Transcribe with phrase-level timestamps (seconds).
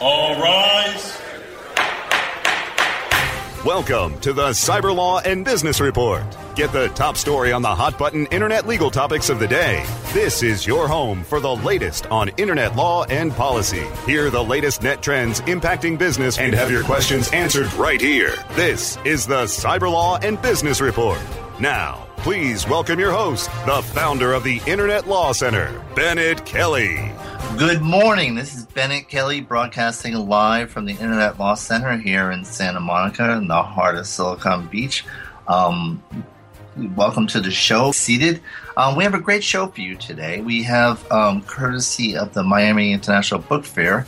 [0.00, 1.20] All rise.
[3.64, 6.22] Welcome to the Cyber Law and Business Report.
[6.54, 9.84] Get the top story on the hot button internet legal topics of the day.
[10.12, 13.84] This is your home for the latest on internet law and policy.
[14.06, 18.34] Hear the latest net trends impacting business and have your questions answered right here.
[18.52, 21.18] This is the Cyber Law and Business Report.
[21.58, 27.12] Now, please welcome your host, the founder of the Internet Law Center, Bennet Kelley.
[27.56, 28.34] Good morning.
[28.34, 33.32] This is Bennet Kelley broadcasting live from the Internet Law Center here in Santa Monica
[33.32, 35.04] in the heart of Silicon Beach.
[35.46, 36.02] Um,
[36.96, 37.92] welcome to the show.
[37.92, 38.42] Seated.
[38.76, 40.40] Um, we have a great show for you today.
[40.40, 44.06] We have, um, courtesy of the Miami International Book Fair,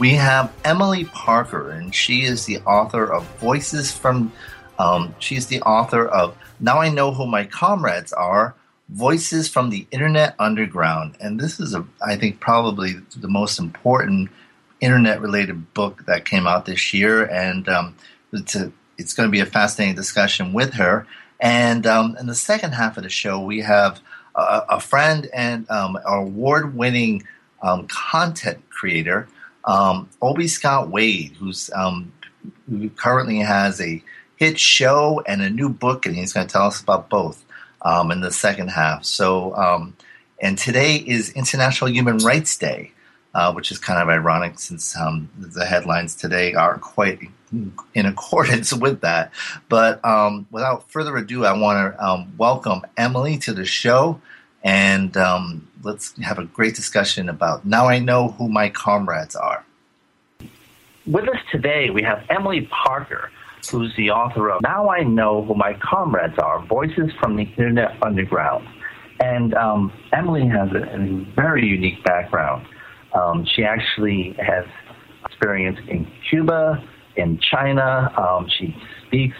[0.00, 4.32] we have Emily Parker, and she is the author of Voices from.
[4.78, 8.54] Um, she's the author of Now I Know Who My Comrades Are
[8.88, 11.16] Voices from the Internet Underground.
[11.20, 14.30] And this is, a, I think, probably the most important
[14.80, 17.24] internet related book that came out this year.
[17.24, 17.96] And um,
[18.32, 21.06] it's, a, it's going to be a fascinating discussion with her.
[21.40, 24.00] And um, in the second half of the show, we have
[24.34, 27.26] a, a friend and um, award winning
[27.62, 29.28] um, content creator,
[29.64, 32.12] um, Obi Scott Wade, who's um,
[32.68, 34.02] who currently has a
[34.42, 37.44] hit show and a new book, and he's going to tell us about both
[37.82, 39.04] um, in the second half.
[39.04, 39.96] So, um,
[40.40, 42.90] and today is International Human Rights Day,
[43.34, 47.20] uh, which is kind of ironic since um, the headlines today are quite
[47.94, 49.30] in accordance with that.
[49.68, 54.20] But um, without further ado, I want to um, welcome Emily to the show.
[54.64, 59.64] And um, let's have a great discussion about now I know who my comrades are.
[61.06, 63.30] With us today, we have Emily Parker
[63.70, 68.02] who's the author of Now I Know Who My Comrades Are Voices from the Internet
[68.02, 68.66] Underground.
[69.20, 72.66] And um, Emily has a, a, very unique background.
[73.14, 74.64] Um, she actually has
[75.24, 76.82] experience in Cuba,
[77.16, 78.12] in China.
[78.18, 78.74] Um, she
[79.06, 79.36] speaks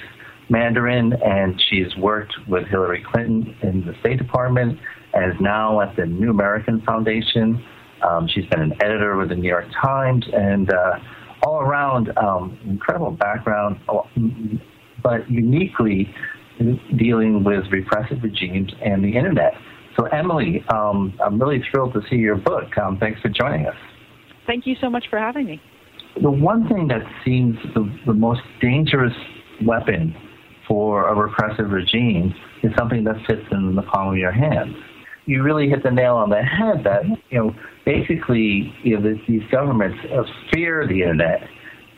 [0.48, 4.78] Mandarin, and she's worked with Hillary Clinton in the State Department
[5.14, 7.64] and is now at the New American Foundation.
[8.02, 10.98] Um, she's been an editor with the New York Times and uh,
[11.42, 13.80] all around um, incredible background,
[15.02, 16.14] but uniquely
[16.96, 19.54] dealing with repressive regimes and the internet.
[19.96, 22.76] So, Emily, um, I'm really thrilled to see your book.
[22.78, 23.76] Um, thanks for joining us.
[24.46, 25.60] Thank you so much for having me.
[26.22, 29.14] The one thing that seems the, the most dangerous
[29.64, 30.14] weapon
[30.68, 34.74] for a repressive regime is something that fits in the palm of your hand.
[35.24, 39.42] You really hit the nail on the head that, you know, basically, you know, these
[39.50, 40.22] governments uh,
[40.52, 41.40] fear the internet,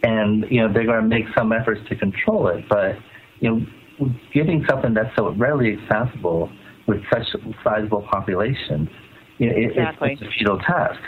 [0.03, 2.65] and you know they're going to make some efforts to control it.
[2.69, 2.97] But
[3.41, 6.51] you know, giving something that's so readily accessible
[6.87, 8.89] with such a sizable population,
[9.39, 10.13] you know, exactly.
[10.13, 11.01] it's, it's a futile task.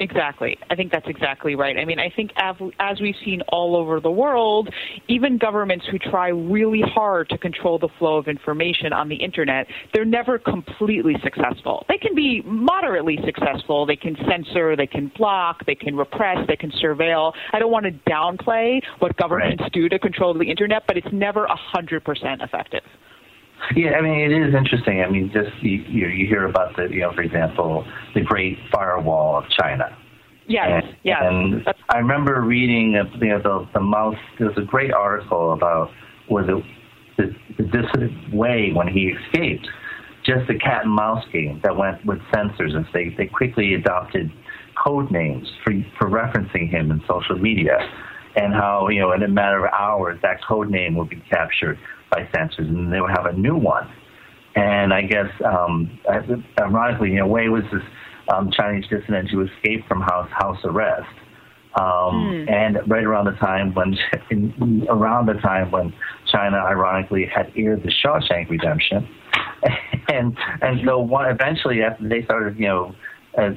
[0.00, 0.56] Exactly.
[0.70, 1.76] I think that's exactly right.
[1.76, 4.68] I mean, I think as we've seen all over the world,
[5.08, 9.66] even governments who try really hard to control the flow of information on the internet,
[9.92, 11.84] they're never completely successful.
[11.88, 13.86] They can be moderately successful.
[13.86, 17.32] They can censor, they can block, they can repress, they can surveil.
[17.52, 19.72] I don't want to downplay what governments right.
[19.72, 22.82] do to control the internet, but it's never 100% effective.
[23.76, 25.02] Yeah, I mean, it is interesting.
[25.02, 29.38] I mean, just you, you, hear about the, you know, for example, the Great Firewall
[29.38, 29.96] of China.
[30.46, 31.18] Yes, and, yes.
[31.22, 34.16] And I remember reading, uh, you know, the, the mouse.
[34.38, 35.90] there's a great article about
[36.30, 36.64] was it
[37.18, 39.68] the, the dissident way when he escaped,
[40.24, 44.32] just the cat and mouse game that went with censors, and they they quickly adopted
[44.82, 47.78] code names for for referencing him in social media,
[48.36, 51.78] and how you know in a matter of hours that code name would be captured
[52.10, 53.90] by censors, and they would have a new one.
[54.54, 55.98] And I guess, um,
[56.60, 57.82] ironically, you know, Wei was this
[58.34, 61.08] um, Chinese dissident who escaped from house house arrest.
[61.78, 62.50] Um, mm.
[62.50, 63.96] And right around the time when,
[64.30, 65.92] in, around the time when
[66.32, 69.08] China ironically had aired the Shawshank Redemption,
[70.08, 72.94] and and so one eventually after they started, you know,
[73.36, 73.50] uh,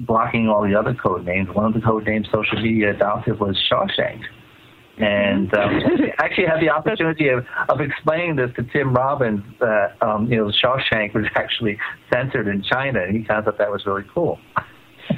[0.00, 3.56] blocking all the other code names, one of the code names social media adopted was
[3.70, 4.20] Shawshank.
[5.00, 5.70] And um,
[6.18, 10.36] I actually had the opportunity of, of explaining this to Tim Robbins that um, you
[10.36, 11.78] know Shawshank was actually
[12.12, 14.38] censored in China, and he kind of thought that was really cool.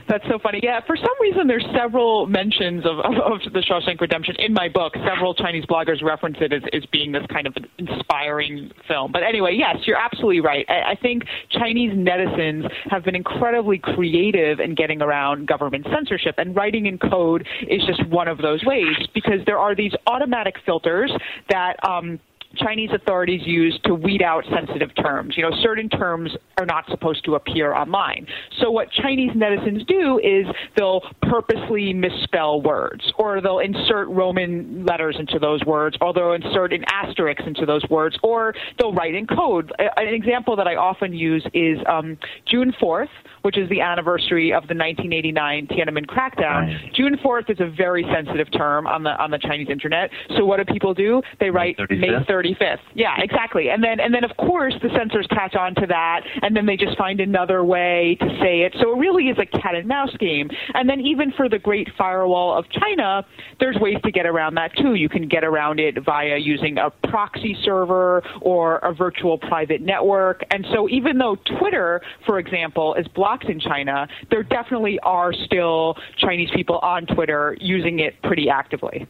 [0.09, 0.61] That's so funny.
[0.63, 4.69] Yeah, for some reason, there's several mentions of, of, of, the Shawshank Redemption in my
[4.69, 4.95] book.
[5.07, 9.13] Several Chinese bloggers reference it as, as being this kind of inspiring film.
[9.13, 10.67] But anyway, yes, you're absolutely right.
[10.69, 16.55] I, I think Chinese netizens have been incredibly creative in getting around government censorship, and
[16.57, 21.13] writing in code is just one of those ways because there are these automatic filters
[21.49, 21.77] that.
[21.89, 22.21] Um,
[22.57, 25.35] Chinese authorities use to weed out sensitive terms.
[25.37, 28.27] You know, certain terms are not supposed to appear online.
[28.61, 30.47] So what Chinese netizens do is
[30.77, 36.73] they'll purposely misspell words, or they'll insert Roman letters into those words, or they'll insert
[36.73, 39.73] an asterisk into those words, or they'll write in code.
[39.79, 43.09] An example that I often use is um, June 4th,
[43.43, 46.67] which is the anniversary of the 1989 Tiananmen crackdown.
[46.67, 46.93] Right.
[46.95, 50.11] June 4th is a very sensitive term on the on the Chinese internet.
[50.37, 51.23] So what do people do?
[51.41, 52.42] They write May 30th.
[52.43, 52.79] 35th.
[52.95, 53.69] Yeah, exactly.
[53.71, 56.77] And then and then of course the censors catch on to that and then they
[56.77, 58.75] just find another way to say it.
[58.81, 60.51] So it really is a cat and mouse game.
[60.75, 63.25] And then even for the Great Firewall of China,
[63.61, 64.95] there's ways to get around that too.
[64.95, 70.43] You can get around it via using a proxy server or a virtual private network.
[70.51, 75.97] And so even though Twitter, for example, is blocked in China, there definitely are still
[76.19, 79.07] Chinese people on Twitter using it pretty actively.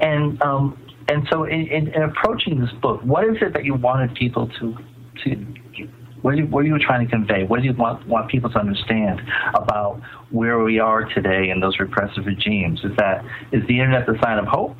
[0.00, 3.74] And um, and so, in, in, in, approaching this book, what is it that you
[3.74, 4.76] wanted people to
[5.24, 5.46] to
[6.22, 7.44] what are you, what are you trying to convey?
[7.44, 9.20] What do you want want people to understand
[9.54, 10.00] about
[10.30, 12.80] where we are today in those repressive regimes?
[12.84, 14.76] Is that is the internet the sign of hope?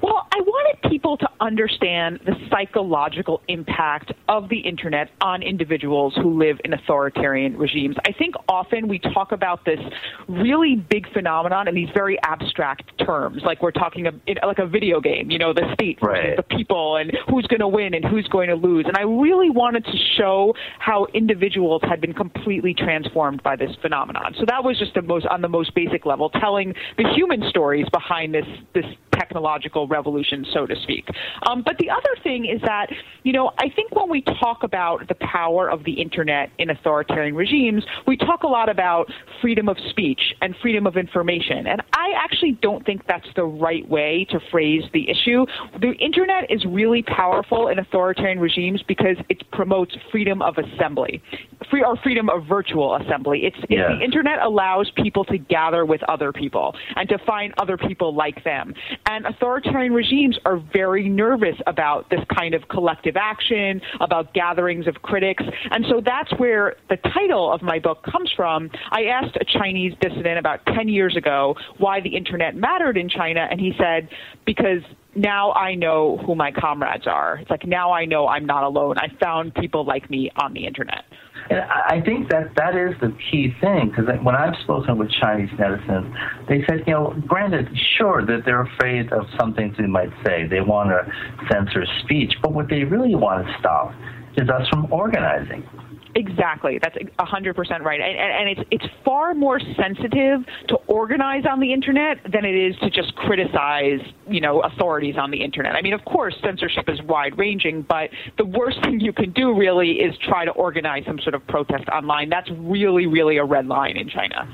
[0.00, 0.40] Well, I
[0.72, 6.72] wanted people to understand the psychological impact of the internet on individuals who live in
[6.72, 7.96] authoritarian regimes.
[8.06, 9.80] I think often we talk about this
[10.28, 14.12] really big phenomenon in these very abstract terms, like we're talking a,
[14.46, 16.36] like a video game, you know, the state right.
[16.36, 18.86] the people and who's going to win and who's going to lose.
[18.86, 24.34] And I really wanted to show how individuals had been completely transformed by this phenomenon.
[24.38, 27.86] So that was just the most on the most basic level, telling the human stories
[27.92, 31.06] behind this this technological revolution, so to speak.
[31.46, 32.88] Um, but the other thing is that,
[33.22, 37.34] you know, I think when we talk about the power of the internet in authoritarian
[37.34, 39.10] regimes, we talk a lot about
[39.40, 41.66] freedom of speech and freedom of information.
[41.66, 45.46] And I actually don't think that's the right way to phrase the issue.
[45.80, 51.22] The internet is really powerful in authoritarian regimes because it promotes freedom of assembly,
[51.70, 53.44] free or freedom of virtual assembly.
[53.44, 53.90] It's, yeah.
[53.90, 58.14] it's the internet allows people to gather with other people and to find other people
[58.14, 58.74] like them.
[59.06, 65.02] And authoritarian regimes are very nervous about this kind of collective action, about gatherings of
[65.02, 65.44] critics.
[65.70, 68.70] And so that's where the title of my book comes from.
[68.90, 73.46] I asked a Chinese dissident about 10 years ago why the internet mattered in China,
[73.50, 74.08] and he said,
[74.44, 74.82] because
[75.14, 77.36] now I know who my comrades are.
[77.36, 78.96] It's like now I know I'm not alone.
[78.98, 81.04] I found people like me on the internet.
[81.50, 85.50] And I think that that is the key thing because when I've spoken with Chinese
[85.50, 86.12] netizens,
[86.48, 87.68] they said, you know, granted,
[87.98, 90.46] sure that they're afraid of some things we might say.
[90.46, 93.92] They want to censor speech, but what they really want to stop
[94.36, 95.68] is us from organizing.
[96.14, 96.78] Exactly.
[96.82, 98.00] That's 100% right.
[98.00, 102.76] And, and, it's, it's far more sensitive to organize on the internet than it is
[102.80, 105.74] to just criticize, you know, authorities on the internet.
[105.74, 109.56] I mean, of course, censorship is wide ranging, but the worst thing you can do
[109.56, 112.28] really is try to organize some sort of protest online.
[112.28, 114.46] That's really, really a red line in China.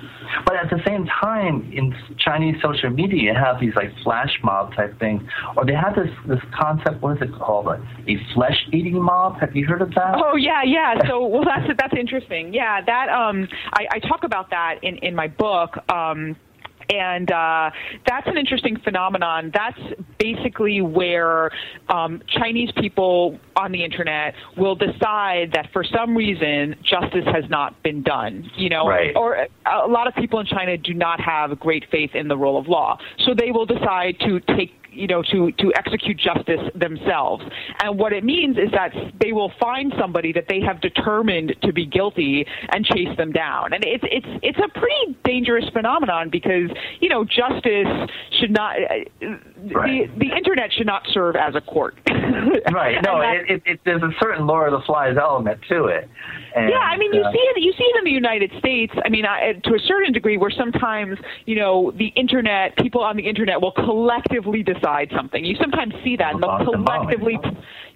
[0.44, 4.74] But at the same time, in Chinese social media, you have these like flash mob
[4.74, 5.22] type things,
[5.56, 7.66] or they have this, this concept, what is it called?
[7.66, 9.40] A, a flesh eating mob.
[9.40, 10.14] Have you heard of that?
[10.16, 10.94] Oh, yeah, yeah.
[11.08, 12.52] So, well, that's that's interesting.
[12.52, 15.78] Yeah, that um, I, I talk about that in in my book.
[15.88, 16.36] Um,
[16.90, 17.70] and uh,
[18.06, 19.52] that's an interesting phenomenon.
[19.52, 19.78] That's
[20.18, 21.50] basically where
[21.90, 27.82] um, Chinese people on the internet will decide that for some reason justice has not
[27.82, 28.50] been done.
[28.56, 29.14] You know, right.
[29.14, 32.58] or a lot of people in China do not have great faith in the rule
[32.58, 37.44] of law, so they will decide to take you know, to, to execute justice themselves.
[37.82, 41.72] And what it means is that they will find somebody that they have determined to
[41.72, 43.72] be guilty and chase them down.
[43.72, 49.26] And it's, it's, it's a pretty dangerous phenomenon because, you know, justice should not, uh,
[49.72, 50.12] right.
[50.18, 51.96] the, the internet should not serve as a court.
[52.72, 52.98] right.
[53.04, 56.08] No, it, it, it, there's a certain Lord of the Flies element to it.
[56.56, 57.62] And, yeah, I mean, you uh, see it.
[57.62, 58.92] You see it in the United States.
[59.04, 63.16] I mean, I, to a certain degree, where sometimes you know the internet, people on
[63.16, 65.44] the internet will collectively decide something.
[65.44, 67.38] You sometimes see that, and they'll collectively.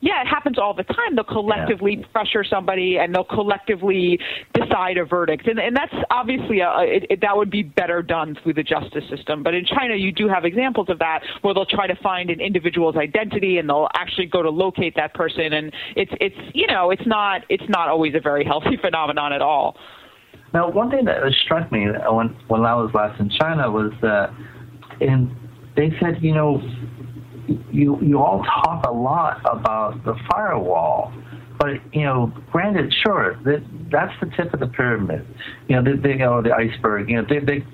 [0.01, 1.15] Yeah, it happens all the time.
[1.15, 2.07] They'll collectively yeah.
[2.13, 4.19] pressure somebody, and they'll collectively
[4.53, 8.37] decide a verdict, and and that's obviously a, it, it, that would be better done
[8.43, 9.43] through the justice system.
[9.43, 12.41] But in China, you do have examples of that where they'll try to find an
[12.41, 16.91] individual's identity, and they'll actually go to locate that person, and it's it's you know
[16.91, 19.77] it's not it's not always a very healthy phenomenon at all.
[20.53, 24.35] Now, one thing that struck me when when I was last in China was that,
[25.01, 25.31] and
[25.77, 26.63] they said, you know,
[27.71, 31.13] you you all talk a lot about the firewall,
[31.59, 35.27] but you know, granted, sure, that that's the tip of the pyramid.
[35.69, 37.09] You know, they, they you know the iceberg.
[37.09, 37.65] You know, they, they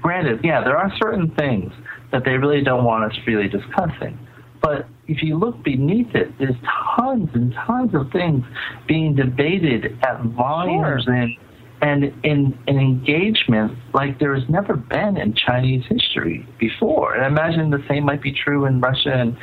[0.00, 1.72] granted, yeah, there are certain things
[2.10, 4.18] that they really don't want us really discussing.
[4.62, 6.54] But if you look beneath it, there's
[6.96, 8.44] tons and tons of things
[8.86, 11.14] being debated at volumes sure.
[11.14, 11.36] and
[11.82, 17.14] and in an engagement like there has never been in Chinese history before.
[17.14, 19.36] And I imagine the same might be true in Russia and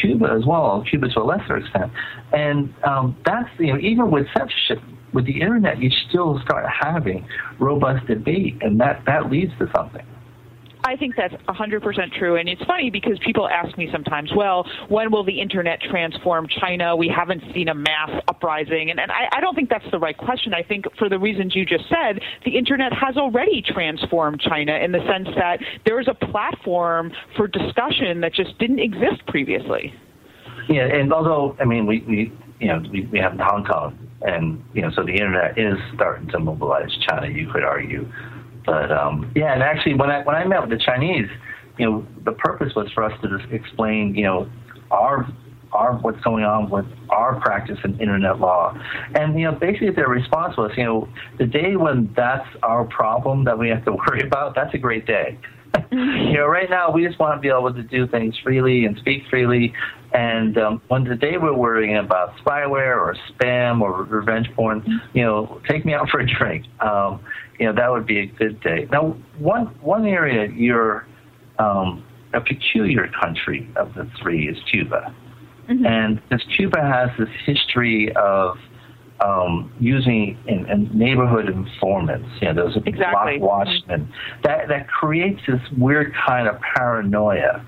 [0.00, 1.90] Cuba as well, Cuba to a lesser extent.
[2.34, 4.78] And um, that's, you know, even with censorship,
[5.14, 7.26] with the internet, you still start having
[7.58, 10.04] robust debate, and that, that leads to something.
[10.86, 12.36] I think that's 100% true.
[12.36, 16.94] And it's funny because people ask me sometimes, well, when will the internet transform China?
[16.94, 18.90] We haven't seen a mass uprising.
[18.90, 20.54] And, and I, I don't think that's the right question.
[20.54, 24.92] I think for the reasons you just said, the internet has already transformed China in
[24.92, 29.92] the sense that there is a platform for discussion that just didn't exist previously.
[30.68, 34.62] Yeah, and although, I mean, we, we you know, we, we have Hong Kong, and,
[34.72, 38.10] you know, so the internet is starting to mobilize China, you could argue.
[38.66, 41.28] But um, yeah, and actually, when I when I met with the Chinese,
[41.78, 44.50] you know, the purpose was for us to just explain, you know,
[44.90, 45.26] our
[45.72, 48.76] our what's going on with our practice in internet law,
[49.14, 51.08] and you know, basically their response was, you know,
[51.38, 55.06] the day when that's our problem that we have to worry about, that's a great
[55.06, 55.38] day.
[55.90, 58.96] you know, right now we just want to be able to do things freely and
[58.98, 59.74] speak freely.
[60.12, 65.22] And um, when the day we're worrying about spyware or spam or revenge porn, you
[65.22, 66.64] know, take me out for a drink.
[66.80, 67.20] Um,
[67.58, 68.86] you know, that would be a good day.
[68.90, 71.06] Now, one one area you're
[71.58, 75.14] um, a peculiar country of the three is Cuba,
[75.68, 75.86] mm-hmm.
[75.86, 78.58] and because Cuba has this history of
[79.24, 83.38] um, using in, in neighborhood informants, you know, those exactly.
[83.38, 84.12] block watchmen,
[84.44, 87.64] that that creates this weird kind of paranoia.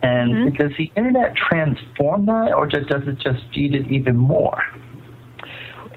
[0.00, 0.56] And mm-hmm.
[0.56, 4.62] does the internet transform that, or just, does it just feed it even more?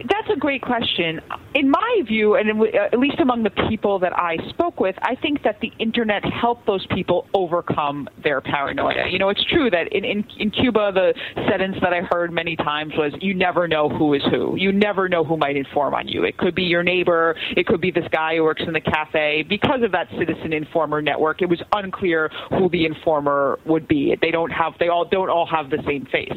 [0.09, 1.21] That's a great question.
[1.53, 5.15] In my view, and uh, at least among the people that I spoke with, I
[5.15, 9.09] think that the internet helped those people overcome their paranoia.
[9.09, 11.13] You know, it's true that in, in, in Cuba, the
[11.49, 14.55] sentence that I heard many times was, you never know who is who.
[14.57, 16.23] You never know who might inform on you.
[16.23, 17.35] It could be your neighbor.
[17.55, 19.43] It could be this guy who works in the cafe.
[19.47, 24.15] Because of that citizen informer network, it was unclear who the informer would be.
[24.21, 26.33] They don't have, they all don't all have the same face.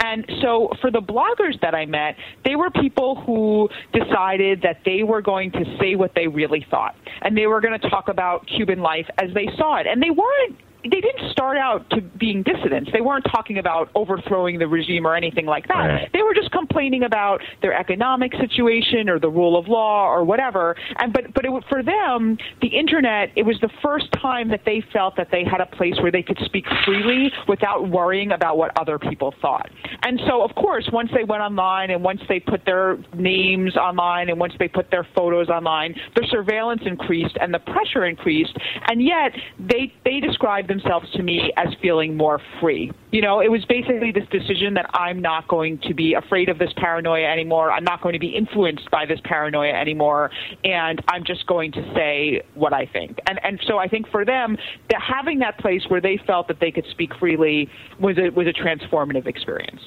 [0.00, 4.78] And so for the bloggers that I met, they were people people who decided that
[4.84, 6.94] they were going to say what they really thought.
[7.22, 9.86] And they were going to talk about Cuban life as they saw it.
[9.86, 12.90] And they weren't they didn't start out to being dissidents.
[12.92, 15.74] They weren't talking about overthrowing the regime or anything like that.
[15.74, 16.12] Right.
[16.12, 20.76] They were just complaining about their economic situation or the rule of law or whatever.
[20.98, 24.82] And but but it, for them, the internet it was the first time that they
[24.92, 28.78] felt that they had a place where they could speak freely without worrying about what
[28.78, 29.70] other people thought.
[30.02, 34.28] And so, of course, once they went online and once they put their names online
[34.28, 38.56] and once they put their photos online, their surveillance increased and the pressure increased.
[38.88, 42.90] And yet, they they described themselves to me as feeling more free.
[43.10, 46.58] You know, it was basically this decision that I'm not going to be afraid of
[46.58, 47.70] this paranoia anymore.
[47.70, 50.30] I'm not going to be influenced by this paranoia anymore,
[50.64, 53.18] and I'm just going to say what I think.
[53.26, 54.56] And and so I think for them,
[54.90, 57.68] that having that place where they felt that they could speak freely
[58.00, 59.80] was a was a transformative experience.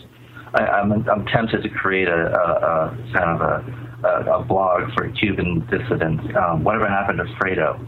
[0.54, 4.44] I, am I'm, I'm tempted to create a, a, a kind of a a, a,
[4.44, 6.24] blog for Cuban dissidents.
[6.36, 7.80] Um, whatever happened to Fredo?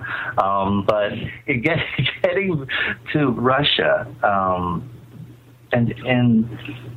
[0.41, 1.11] Um, but
[1.61, 1.77] get,
[2.23, 2.65] getting
[3.13, 4.89] to Russia, um,
[5.71, 6.49] and and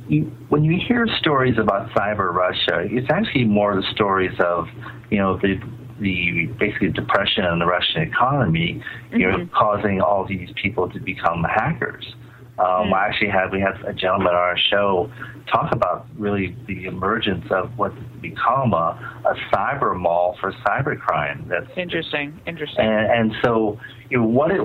[0.07, 4.67] you, when you hear stories about cyber Russia, it's actually more the stories of
[5.11, 5.61] you know the
[5.99, 9.41] the basically depression in the Russian economy, you mm-hmm.
[9.41, 12.15] know, causing all these people to become hackers.
[12.59, 12.93] Um, mm.
[12.93, 15.11] I actually had we had a gentleman on our show
[15.51, 21.47] talk about really the emergence of what's become a, a cyber mall for cybercrime.
[21.49, 22.39] That's interesting.
[22.45, 22.85] Interesting.
[22.85, 23.79] And, and so,
[24.09, 24.61] you know, what it,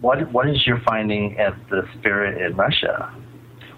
[0.00, 3.12] what what is your finding at the spirit in Russia?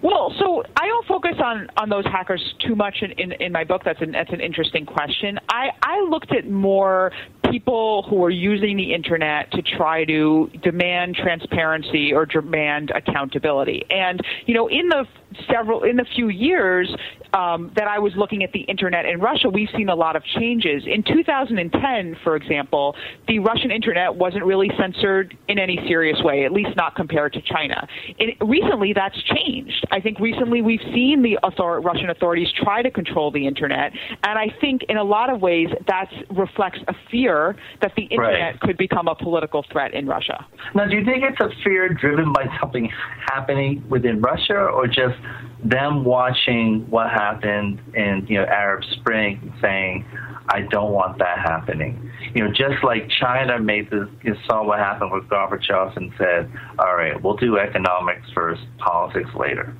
[0.02, 3.62] Well, so I don't focus on, on those hackers too much in, in, in my
[3.62, 3.82] book.
[3.84, 5.38] That's an, that's an interesting question.
[5.48, 7.12] I, I looked at more
[7.50, 13.84] people who are using the internet to try to demand transparency or demand accountability.
[13.90, 15.06] And, you know, in the
[15.50, 16.94] several, in the few years,
[17.32, 20.24] um, that I was looking at the internet in Russia, we've seen a lot of
[20.24, 20.84] changes.
[20.86, 22.94] In 2010, for example,
[23.28, 27.40] the Russian internet wasn't really censored in any serious way, at least not compared to
[27.42, 27.86] China.
[28.18, 29.86] It, recently, that's changed.
[29.90, 33.92] I think recently we've seen the author- Russian authorities try to control the internet,
[34.24, 38.54] and I think in a lot of ways that reflects a fear that the internet
[38.54, 38.60] right.
[38.60, 40.44] could become a political threat in Russia.
[40.74, 42.90] Now, do you think it's a fear driven by something
[43.26, 45.16] happening within Russia, or just
[45.64, 50.04] them watching what happened in you know Arab Spring, saying,
[50.48, 54.78] "I don't want that happening." You know, just like China made the you saw what
[54.78, 59.74] happened with Gorbachev and said, "All right, we'll do economics first, politics later."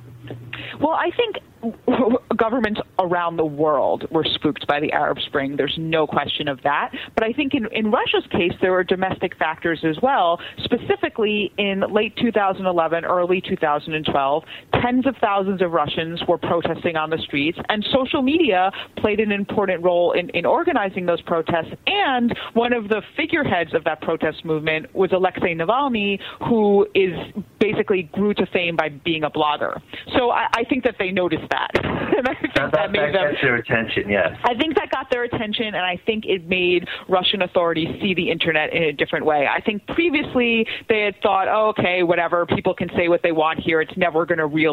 [0.79, 1.37] Well, I think
[2.35, 5.55] governments around the world were spooked by the Arab Spring.
[5.55, 6.91] There's no question of that.
[7.15, 10.39] But I think in, in Russia's case, there were domestic factors as well.
[10.63, 14.43] Specifically, in late 2011, early 2012,
[14.83, 19.31] tens of thousands of Russians were protesting on the streets, and social media played an
[19.31, 21.73] important role in, in organizing those protests.
[21.87, 27.13] And one of the figureheads of that protest movement was Alexei Navalny, who is
[27.59, 29.81] basically grew to fame by being a blogger.
[30.17, 31.69] So I, I think that they noticed that.
[32.17, 34.35] and I think that, that, that made them, their attention, yes.
[34.43, 38.29] I think that got their attention, and I think it made Russian authorities see the
[38.29, 39.47] internet in a different way.
[39.47, 43.59] I think previously they had thought, oh, okay, whatever, people can say what they want
[43.59, 43.81] here.
[43.81, 44.72] It's never going to really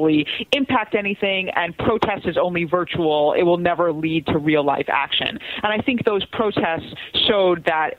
[0.52, 3.34] impact anything, and protest is only virtual.
[3.36, 5.38] It will never lead to real life action.
[5.62, 6.94] And I think those protests
[7.28, 7.98] showed that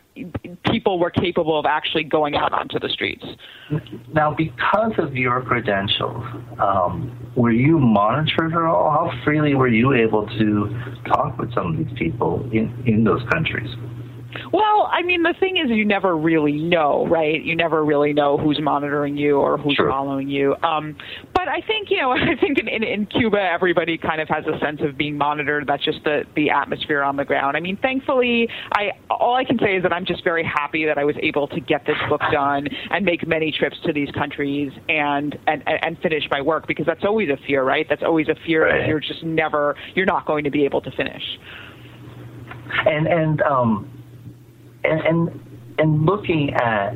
[0.65, 3.25] people were capable of actually going out onto the streets.
[4.13, 6.23] Now, because of your credentials,
[6.59, 8.91] um, were you monitored at all?
[8.91, 13.21] How freely were you able to talk with some of these people in, in those
[13.31, 13.69] countries?
[14.53, 17.41] Well, I mean, the thing is, you never really know, right?
[17.41, 19.89] You never really know who's monitoring you or who's sure.
[19.89, 20.55] following you.
[20.63, 20.95] Um,
[21.33, 24.45] but I think, you know, I think in, in, in Cuba, everybody kind of has
[24.45, 25.67] a sense of being monitored.
[25.67, 27.57] That's just the the atmosphere on the ground.
[27.57, 30.97] I mean, thankfully, I all I can say is that I'm just very happy that
[30.97, 34.71] I was able to get this book done and make many trips to these countries
[34.89, 37.85] and and and finish my work because that's always a fear, right?
[37.89, 38.79] That's always a fear right.
[38.79, 41.23] that you're just never you're not going to be able to finish.
[42.85, 44.00] And and um
[44.83, 46.95] and and, and looking at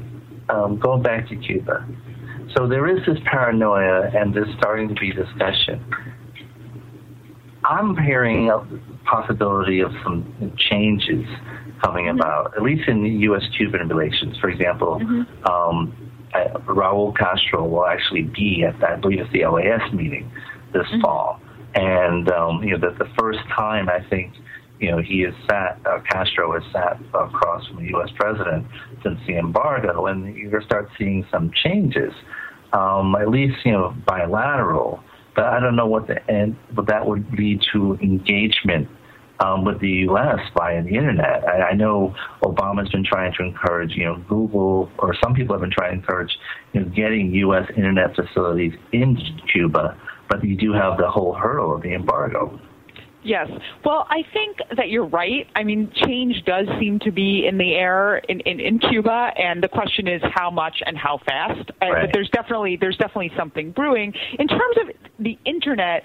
[0.50, 1.88] um, going back to Cuba,
[2.56, 5.84] so there is this paranoia, and there's starting to be discussion.
[7.65, 8.60] I'm hearing a
[9.06, 11.26] possibility of some changes
[11.84, 12.19] coming mm-hmm.
[12.19, 14.38] about, at least in U.S.-Cuban relations.
[14.39, 15.45] For example, mm-hmm.
[15.45, 20.32] um, uh, Raul Castro will actually be at, I believe it's the OAS meeting
[20.74, 21.02] this mm-hmm.
[21.02, 21.39] fall,
[21.74, 24.34] and um, you know that the first time I think
[24.80, 28.10] you know, he has sat, uh, Castro has sat across from the U.S.
[28.16, 28.68] president
[29.04, 32.14] since the embargo, and you're going to start seeing some changes,
[32.74, 35.02] um, at least, you know, bilateral.
[35.36, 38.88] But I don't know what the end, but that would lead to engagement
[39.40, 40.40] um, with the U.S.
[40.58, 41.48] via the internet.
[41.48, 45.62] I, I know Obama's been trying to encourage, you know, Google, or some people have
[45.62, 46.38] been trying to encourage,
[46.74, 47.70] you know, getting U.S.
[47.76, 49.18] internet facilities in
[49.52, 49.98] Cuba,
[50.30, 52.60] but you do have the whole hurdle of the embargo.
[53.26, 53.50] Yes.
[53.84, 55.48] Well, I think that you're right.
[55.56, 59.64] I mean, change does seem to be in the air in, in, in Cuba, and
[59.64, 61.72] the question is how much and how fast.
[61.82, 62.06] Right.
[62.06, 64.14] But there's definitely there's definitely something brewing.
[64.38, 66.04] In terms of the internet,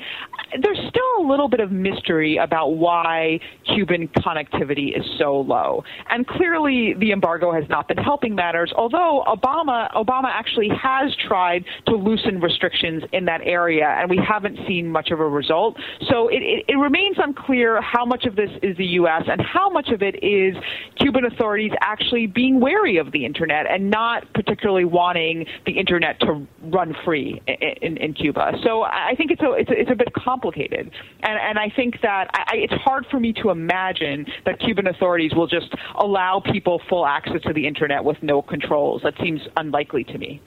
[0.63, 3.39] there's still a little bit of mystery about why
[3.75, 5.85] Cuban connectivity is so low.
[6.09, 8.73] And clearly, the embargo has not been helping matters.
[8.75, 14.59] Although Obama Obama actually has tried to loosen restrictions in that area, and we haven't
[14.67, 15.77] seen much of a result.
[16.09, 19.25] So it, it, it remains remains unclear how much of this is the U.S.
[19.31, 20.55] and how much of it is
[20.97, 26.47] Cuban authorities actually being wary of the internet and not particularly wanting the internet to
[26.65, 28.53] run free in, in, in Cuba.
[28.63, 30.91] So I think it's a, it's a, it's a bit complicated,
[31.23, 35.33] and and I think that I, it's hard for me to imagine that Cuban authorities
[35.35, 39.03] will just allow people full access to the internet with no controls.
[39.03, 40.41] That seems unlikely to me.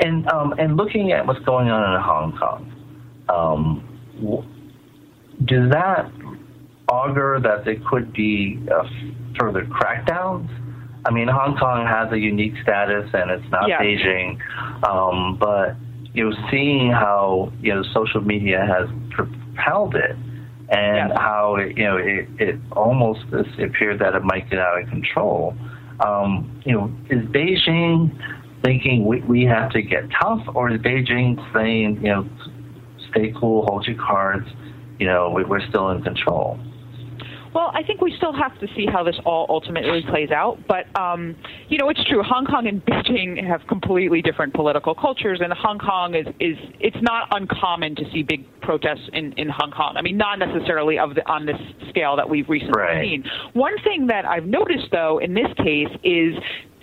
[0.00, 2.74] And um, and looking at what's going on in Hong Kong.
[3.28, 4.57] Um,
[5.44, 6.10] does that
[6.88, 8.58] augur that there could be
[9.38, 10.48] further crackdowns?
[11.04, 13.80] I mean, Hong Kong has a unique status, and it's not yeah.
[13.80, 14.38] Beijing.
[14.84, 15.76] Um, but
[16.12, 20.16] you know, seeing how you know social media has propelled it,
[20.68, 21.18] and yeah.
[21.18, 25.54] how it, you know it, it almost appeared that it might get out of control.
[26.04, 28.10] Um, you know, is Beijing
[28.64, 32.28] thinking we, we have to get tough, or is Beijing saying you know
[33.10, 34.48] stay cool, hold your cards.
[34.98, 36.58] You know, we're still in control.
[37.54, 40.58] Well, I think we still have to see how this all ultimately plays out.
[40.68, 41.34] But, um,
[41.68, 42.22] you know, it's true.
[42.22, 46.96] Hong Kong and Beijing have completely different political cultures, and Hong Kong is, is it's
[47.00, 49.94] not uncommon to see big protests in, in Hong Kong.
[49.96, 51.56] I mean, not necessarily of the, on this
[51.88, 53.02] scale that we've recently right.
[53.02, 53.24] seen.
[53.54, 56.34] One thing that I've noticed, though, in this case is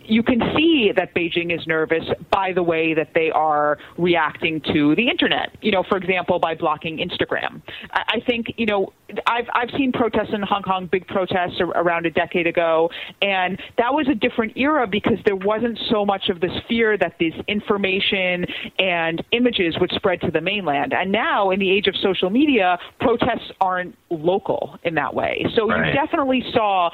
[0.08, 4.96] you can see that Beijing is nervous by the way that they are reacting to
[4.96, 5.56] the internet.
[5.62, 7.62] You know, for example, by blocking Instagram.
[7.92, 8.94] I think you know
[9.28, 12.90] I've I've seen protests in Hong Kong, big protests around a decade ago,
[13.22, 17.16] and that was a different era because there wasn't so much of this fear that
[17.20, 18.46] this information
[18.80, 20.94] and images would spread to the mainland.
[20.94, 25.46] And now, in the age of social media, protests aren't local in that way.
[25.56, 25.88] So right.
[25.88, 26.90] you definitely saw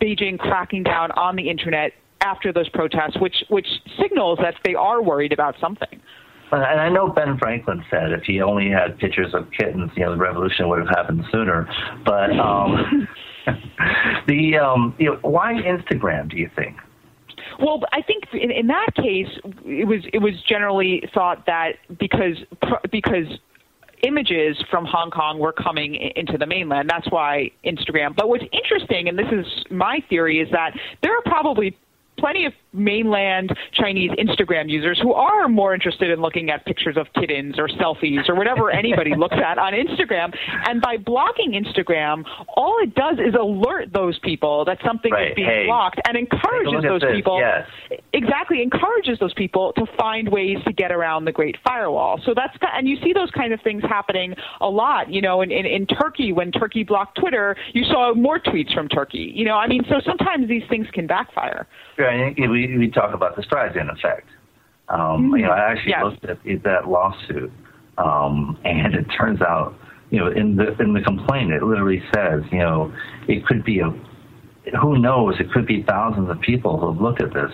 [0.00, 3.66] Beijing cracking down on the internet after those protests, which which
[4.00, 6.00] signals that they are worried about something.
[6.50, 10.12] And I know Ben Franklin said if he only had pictures of kittens, you know,
[10.12, 11.68] the revolution would have happened sooner.
[12.04, 13.06] But um,
[14.26, 16.30] the um, you know, why Instagram?
[16.30, 16.76] Do you think?
[17.60, 19.28] Well, I think in, in that case,
[19.64, 22.36] it was it was generally thought that because
[22.90, 23.26] because
[24.02, 26.88] images from Hong Kong were coming into the mainland.
[26.88, 28.14] That's why Instagram.
[28.14, 31.76] But what's interesting, and this is my theory, is that there are probably
[32.18, 37.06] plenty of mainland Chinese Instagram users who are more interested in looking at pictures of
[37.14, 40.34] kittens or selfies or whatever anybody looks at on Instagram.
[40.66, 42.24] And by blocking Instagram,
[42.56, 45.28] all it does is alert those people that something right.
[45.30, 47.10] is being hey, blocked and encourages those this.
[47.14, 48.00] people yes.
[48.12, 52.20] exactly encourages those people to find ways to get around the Great Firewall.
[52.24, 55.10] So that's and you see those kind of things happening a lot.
[55.10, 58.88] You know, in, in, in Turkey when Turkey blocked Twitter, you saw more tweets from
[58.88, 59.32] Turkey.
[59.34, 61.66] You know, I mean, so sometimes these things can backfire.
[61.98, 62.34] Right.
[62.58, 64.28] We we talk about the Streisand effect.
[64.88, 65.34] Um.
[65.36, 66.04] You know, I actually yes.
[66.04, 67.52] looked at that lawsuit,
[67.98, 69.74] um, and it turns out,
[70.10, 72.92] you know, in the in the complaint, it literally says, you know,
[73.28, 73.90] it could be a
[74.80, 75.36] who knows?
[75.38, 77.50] It could be thousands of people who have looked at this,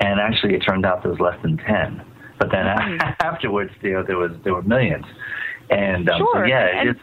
[0.00, 2.02] and actually, it turned out there was less than ten.
[2.38, 3.10] But then mm-hmm.
[3.20, 5.04] afterwards, you know, there was there were millions,
[5.70, 6.34] and um, sure.
[6.34, 7.00] so yeah, and- it's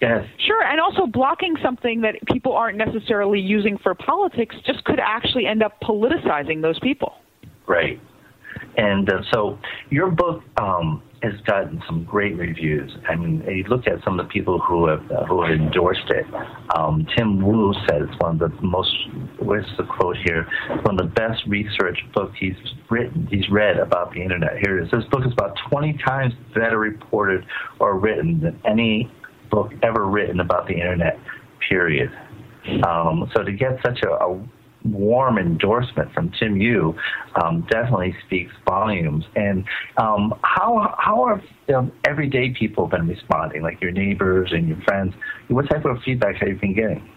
[0.00, 0.26] Yes.
[0.46, 5.46] Sure, and also blocking something that people aren't necessarily using for politics just could actually
[5.46, 7.14] end up politicizing those people.
[7.66, 8.00] Right.
[8.76, 9.58] And uh, so
[9.90, 12.92] your book um, has gotten some great reviews.
[13.08, 16.10] I mean, you look at some of the people who have uh, who have endorsed
[16.10, 16.26] it.
[16.76, 18.94] Um, Tim Wu said it's one of the most.
[19.38, 20.46] Where's the quote here?
[20.82, 22.56] One of the best research books he's
[22.90, 23.26] written.
[23.30, 24.58] He's read about the internet.
[24.62, 24.90] Here it is.
[24.90, 27.44] This book is about 20 times better reported
[27.80, 29.10] or written than any
[29.50, 31.18] book ever written about the internet,
[31.68, 32.10] period.
[32.86, 34.48] Um, so to get such a, a,
[34.84, 36.94] warm endorsement from Tim Wu
[37.42, 39.24] um, definitely speaks volumes.
[39.34, 39.64] And
[39.96, 45.14] um, how how have um, everyday people been responding, like your neighbors and your friends?
[45.48, 47.08] What type of feedback have you been getting?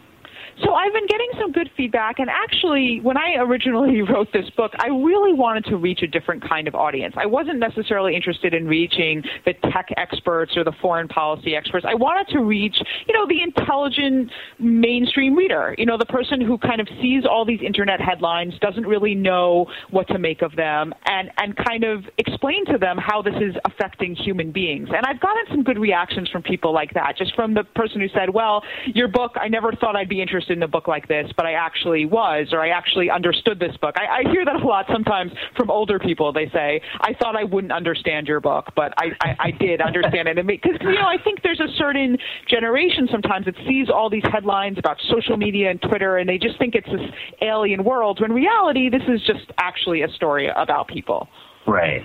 [0.63, 4.71] So I've been getting some good feedback, and actually, when I originally wrote this book,
[4.79, 7.15] I really wanted to reach a different kind of audience.
[7.17, 11.85] I wasn't necessarily interested in reaching the tech experts or the foreign policy experts.
[11.87, 12.75] I wanted to reach,
[13.07, 17.45] you know, the intelligent mainstream reader, you know, the person who kind of sees all
[17.45, 22.03] these internet headlines, doesn't really know what to make of them, and, and kind of
[22.17, 24.89] explain to them how this is affecting human beings.
[24.89, 28.09] And I've gotten some good reactions from people like that, just from the person who
[28.09, 31.31] said, well, your book, I never thought I'd be interested in a book like this,
[31.35, 33.95] but I actually was, or I actually understood this book.
[33.97, 36.31] I, I hear that a lot sometimes from older people.
[36.31, 40.27] They say, I thought I wouldn't understand your book, but I, I, I did understand
[40.27, 40.35] it.
[40.47, 44.77] Because, you know, I think there's a certain generation sometimes that sees all these headlines
[44.77, 48.35] about social media and Twitter, and they just think it's this alien world, when in
[48.35, 51.27] reality, this is just actually a story about people.
[51.67, 52.01] Right.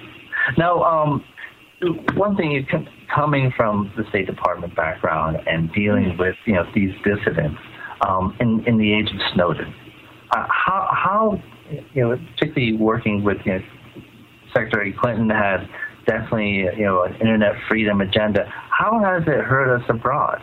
[0.59, 1.25] Now, um,
[2.15, 6.93] one thing can, coming from the State Department background and dealing with you know these
[7.05, 7.59] dissidents,
[8.01, 9.75] um, in, in the age of Snowden.
[10.31, 11.43] Uh, how, how,
[11.93, 13.61] you know, particularly working with you know,
[14.53, 15.69] Secretary Clinton had
[16.07, 18.45] definitely you know an internet freedom agenda.
[18.71, 20.43] How has it hurt us abroad?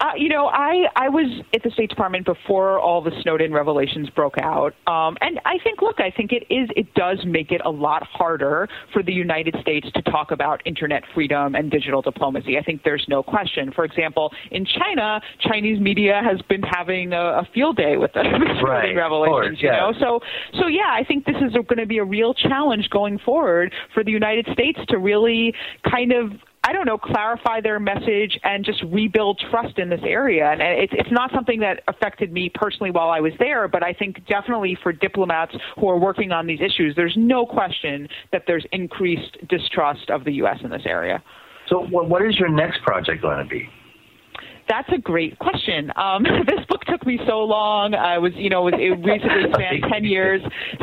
[0.00, 4.08] Uh, you know, I, I was at the State Department before all the Snowden revelations
[4.10, 7.60] broke out, um, and I think, look, I think it is it does make it
[7.64, 12.58] a lot harder for the United States to talk about internet freedom and digital diplomacy.
[12.58, 13.72] I think there's no question.
[13.72, 18.22] For example, in China, Chinese media has been having a, a field day with the
[18.22, 18.94] Snowden right.
[18.94, 19.58] revelations.
[19.58, 19.88] Course, yeah.
[19.88, 20.20] You know, so
[20.60, 24.04] so yeah, I think this is going to be a real challenge going forward for
[24.04, 25.54] the United States to really
[25.88, 26.32] kind of
[26.66, 30.50] I don't know, clarify their message and just rebuild trust in this area.
[30.50, 33.92] And it's, it's not something that affected me personally while I was there, but I
[33.92, 38.66] think definitely for diplomats who are working on these issues, there's no question that there's
[38.72, 40.58] increased distrust of the U.S.
[40.64, 41.22] in this area.
[41.68, 43.68] So, what, what is your next project going to be?
[44.68, 45.92] That's a great question.
[45.96, 47.94] Um, this book took me so long.
[47.94, 50.42] I was, you know, it, it basically spanned ten years.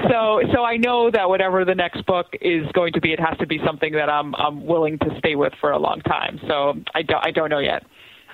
[0.10, 3.38] So, so I know that whatever the next book is going to be, it has
[3.40, 6.40] to be something that I'm, I'm willing to stay with for a long time.
[6.48, 7.84] So, I don't, I don't know yet.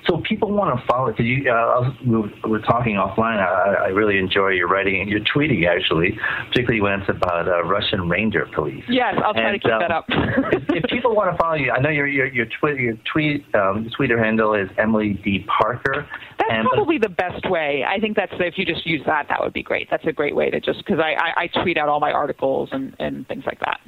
[0.07, 1.12] So people want to follow.
[1.12, 3.39] Cause you, uh, we were talking offline.
[3.39, 7.63] I, I really enjoy your writing and your tweeting, actually, particularly when it's about uh,
[7.63, 8.83] Russian ranger police.
[8.88, 10.05] Yes, I'll try and, to keep um, that up.
[10.09, 13.43] if, if, people want to follow you, I know your your your, twi- your tweet
[13.55, 16.07] um, Twitter handle is Emily D Parker.
[16.38, 17.83] That's and, probably the best way.
[17.88, 19.89] I think that's if you just use that, that would be great.
[19.91, 22.69] That's a great way to just because I, I, I tweet out all my articles
[22.71, 23.79] and and things like that.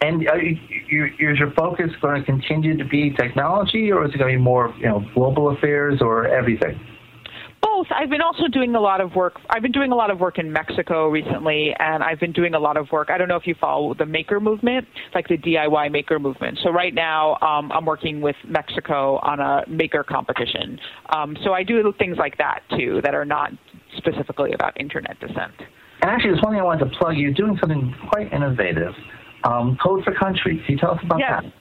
[0.00, 4.14] And are you, you, is your focus going to continue to be technology, or is
[4.14, 6.78] it going to be more, you know, global affairs, or everything?
[7.62, 7.86] Both.
[7.90, 9.40] I've been also doing a lot of work.
[9.48, 12.58] I've been doing a lot of work in Mexico recently, and I've been doing a
[12.58, 13.08] lot of work.
[13.10, 16.58] I don't know if you follow the maker movement, like the DIY maker movement.
[16.62, 20.78] So right now, um, I'm working with Mexico on a maker competition.
[21.08, 23.50] Um, so I do things like that too, that are not
[23.96, 25.54] specifically about internet dissent.
[26.02, 27.16] And actually, there's one thing I wanted to plug.
[27.16, 28.92] You're doing something quite innovative.
[29.44, 30.62] Um, Code for Country.
[30.64, 31.42] Can you tell us about yes.
[31.42, 31.52] that?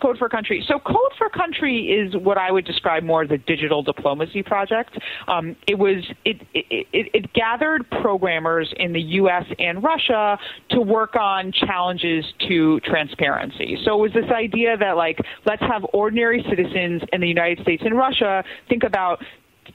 [0.00, 0.64] Code for Country.
[0.66, 4.98] So Code for Country is what I would describe more as a digital diplomacy project.
[5.26, 9.44] Um, it was it, it, it, it gathered programmers in the U.S.
[9.58, 10.38] and Russia
[10.70, 13.78] to work on challenges to transparency.
[13.84, 17.82] So it was this idea that like let's have ordinary citizens in the United States
[17.84, 19.22] and Russia think about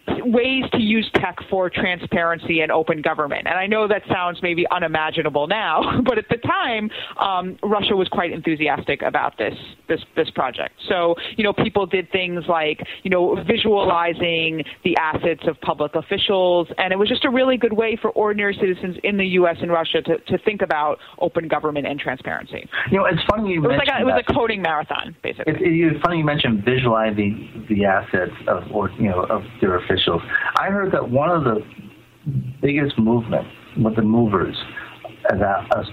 [0.07, 3.47] ways to use tech for transparency and open government.
[3.47, 6.89] And I know that sounds maybe unimaginable now, but at the time,
[7.19, 9.53] um, Russia was quite enthusiastic about this
[9.87, 10.75] this this project.
[10.87, 16.67] So you know, people did things like you know visualizing the assets of public officials,
[16.77, 19.57] and it was just a really good way for ordinary citizens in the U.S.
[19.61, 22.67] and Russia to, to think about open government and transparency.
[22.91, 25.15] You know, it's funny you it was mentioned like a, it was a coding marathon,
[25.23, 25.53] basically.
[25.53, 29.92] It's, it's funny you mentioned visualizing the assets of, or you know, of their officials.
[30.57, 31.61] I heard that one of the
[32.61, 34.55] biggest movements, with the movers,
[35.31, 35.85] as, a, as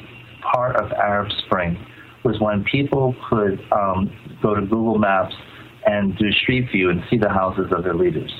[0.52, 1.78] part of Arab Spring,
[2.24, 4.10] was when people could um,
[4.42, 5.34] go to Google Maps
[5.86, 8.30] and do Street View and see the houses of their leaders.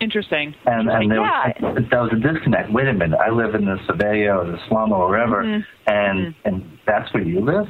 [0.00, 0.54] Interesting.
[0.66, 1.52] And, and there yeah.
[1.60, 2.72] was, was a disconnect.
[2.72, 5.64] Wait a minute, I live in the Sevilla or the slum or wherever, Mhm.
[5.88, 7.66] and and that's where you live.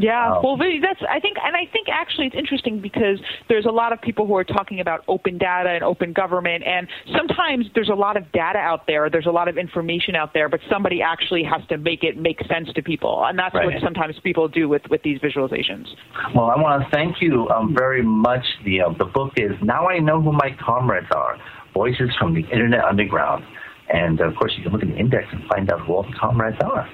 [0.00, 3.70] Yeah, Um, well, that's I think, and I think actually it's interesting because there's a
[3.70, 7.88] lot of people who are talking about open data and open government, and sometimes there's
[7.88, 11.02] a lot of data out there, there's a lot of information out there, but somebody
[11.02, 14.68] actually has to make it make sense to people, and that's what sometimes people do
[14.68, 15.86] with with these visualizations.
[16.34, 18.44] Well, I want to thank you um, very much.
[18.64, 21.36] The uh, the book is now I know who my comrades are.
[21.72, 23.44] Voices from the Internet Underground,
[23.92, 26.16] and of course you can look at the index and find out who all the
[26.18, 26.88] comrades are.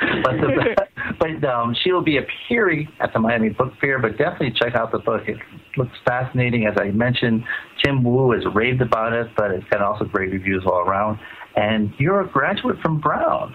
[0.22, 0.86] but the,
[1.22, 4.00] but um, she will be appearing at the Miami Book Fair.
[4.00, 5.22] But definitely check out the book.
[5.28, 5.38] It
[5.76, 6.66] looks fascinating.
[6.66, 7.44] As I mentioned,
[7.84, 11.20] Tim Wu has raved about it, but it's got also great reviews all around.
[11.54, 13.54] And you're a graduate from Brown.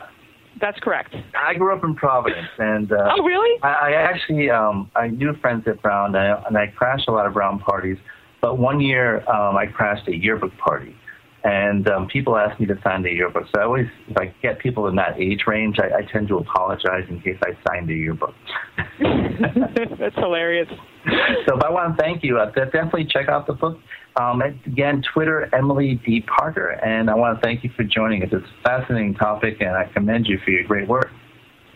[0.62, 1.13] That's correct.
[1.36, 3.62] I grew up in Providence, and uh, Oh, really?
[3.62, 7.12] I, I actually um, I knew friends at Brown, and I, and I crashed a
[7.12, 7.97] lot of Brown parties.
[8.41, 10.95] But one year, um, I crashed a yearbook party,
[11.48, 13.46] and um, people ask me to sign the yearbook.
[13.56, 16.38] So I always, if I get people in that age range, I, I tend to
[16.38, 18.36] apologize in case I signed the yearbook.
[19.98, 20.68] that's hilarious.
[21.48, 22.38] so, but I want to thank you.
[22.38, 23.80] Uh, definitely check out the book.
[24.20, 26.22] Um, and again, Twitter, Emily D.
[26.22, 28.30] Parker, and I want to thank you for joining us.
[28.34, 31.12] It's a fascinating topic, and I commend you for your great work.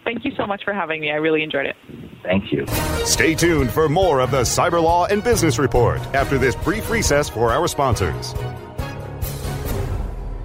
[0.04, 1.12] Thank you so much for having me.
[1.12, 1.76] I really enjoyed it.
[2.24, 2.66] Thank you.
[3.06, 7.30] Stay tuned for more of the Cyber Law and Business Report after this brief recess
[7.30, 8.34] for our sponsors.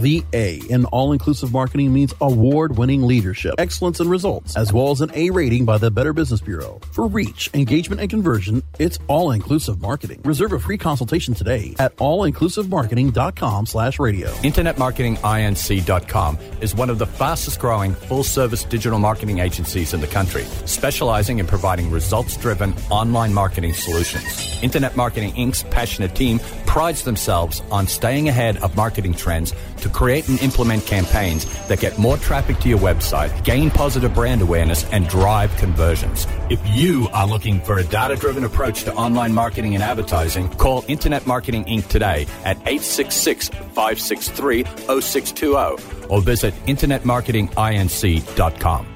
[0.00, 4.90] The A in all inclusive marketing means award winning leadership, excellence, and results, as well
[4.90, 6.80] as an A rating by the Better Business Bureau.
[6.92, 10.20] For reach, engagement, and conversion, it's all inclusive marketing.
[10.22, 14.30] Reserve a free consultation today at allinclusivemarketing.com slash radio.
[14.30, 20.44] InternetMarketingInc.com is one of the fastest growing full service digital marketing agencies in the country,
[20.66, 24.62] specializing in providing results driven online marketing solutions.
[24.62, 26.38] Internet Marketing Inc.'s passionate team
[26.76, 31.98] prides themselves on staying ahead of marketing trends to create and implement campaigns that get
[31.98, 36.26] more traffic to your website, gain positive brand awareness, and drive conversions.
[36.50, 40.84] If you are looking for a data driven approach to online marketing and advertising, call
[40.86, 41.88] Internet Marketing Inc.
[41.88, 48.95] today at 866 563 0620 or visit InternetMarketingInc.com.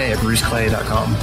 [0.09, 1.15] at bruceclay.com.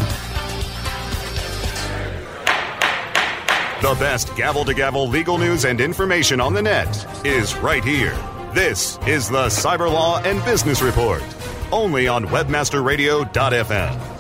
[3.81, 8.19] The best gavel to gavel legal news and information on the net is right here.
[8.53, 11.23] This is the Cyber Law and Business Report,
[11.71, 14.19] only on webmasterradio.fm.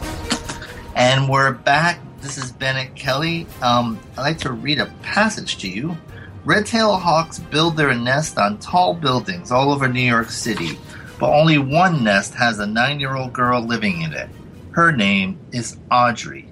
[0.94, 1.98] And we're back.
[2.20, 3.48] This is Bennet Kelley.
[3.62, 5.96] Um, I'd like to read a passage to you.
[6.44, 10.78] Red-tailed hawks build their nest on tall buildings all over New York City,
[11.18, 14.28] but only one nest has a nine-year-old girl living in it.
[14.72, 16.48] Her name is Oddrey.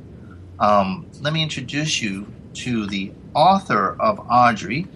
[0.59, 4.89] Um, let me introduce you to the author of Oddrey,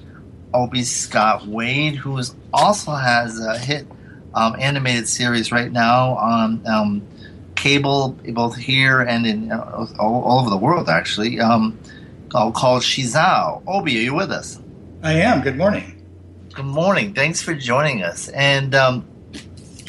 [0.55, 3.87] Obie Scott Wade, who is, also has a hit
[4.35, 7.03] um, animated series right now on um,
[7.55, 11.79] cable, both here and in uh, all, all, over the world, actually, um,
[12.31, 13.63] called, called SheZow.
[13.69, 14.59] Obie, are you with us?
[15.03, 15.43] I am.
[15.43, 16.03] Good morning.
[16.55, 17.15] Good morning.
[17.15, 18.29] Thanks for joining us.
[18.29, 19.07] And um,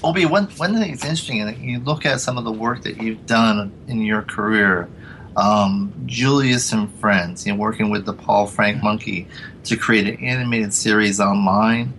[0.03, 3.01] Obie, one, one thing that's interesting, and you look at some of the work that
[3.01, 4.89] you've done in your career,
[5.37, 9.27] um, Julius and Friends, you know, working with the Paul Frank Monkey
[9.65, 11.93] to create an animated series online.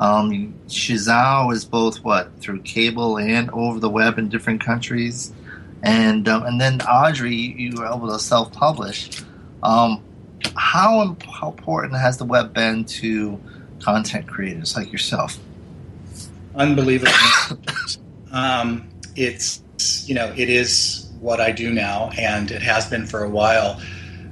[0.00, 5.32] Um, SheZow is both what through cable and over the web in different countries,
[5.82, 9.22] and um, and then Oddrey, you were able to self-publish.
[9.62, 10.02] Um,
[10.56, 13.40] how important has the web been to
[13.80, 15.38] content creators like yourself?
[16.56, 17.12] Unbelievable.
[18.32, 19.62] um, it's
[20.08, 23.80] you know it is what I do now, and it has been for a while.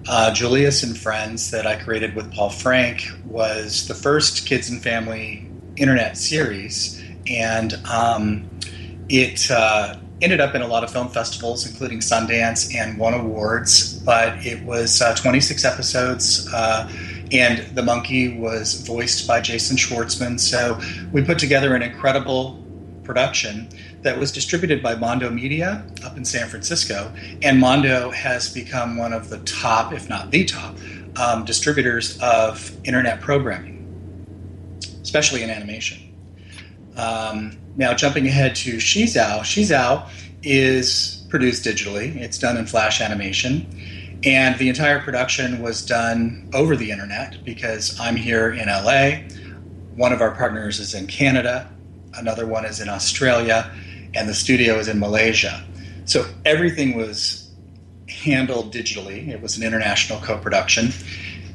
[0.06, 4.82] Uh, Julius and Friends that I created with Paul Frank was the first kids and
[4.82, 8.48] family internet series, and um,
[9.08, 13.94] it uh, ended up in a lot of film festivals, including Sundance, and won awards.
[14.00, 16.52] But it was uh, 26 episodes.
[17.34, 20.38] And the monkey was voiced by Jason Schwartzman.
[20.38, 20.80] So
[21.12, 22.64] we put together an incredible
[23.02, 23.68] production
[24.02, 27.12] that was distributed by Mondo Media up in San Francisco.
[27.42, 30.76] And Mondo has become one of the top, if not the top,
[31.16, 36.00] um, distributors of internet programming, especially in animation.
[36.96, 40.08] Um, now, jumping ahead to SheZow, SheZow
[40.42, 43.66] is produced digitally, it's done in Flash animation.
[44.24, 49.18] And the entire production was done over the internet because I'm here in LA.
[49.96, 51.70] One of our partners is in Canada,
[52.14, 53.70] another one is in Australia,
[54.14, 55.62] and the studio is in Malaysia.
[56.06, 57.50] So everything was
[58.08, 59.28] handled digitally.
[59.28, 60.90] It was an international co production.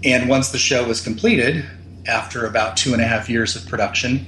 [0.04, 1.66] And once the show was completed,
[2.06, 4.26] after about two and a half years of production,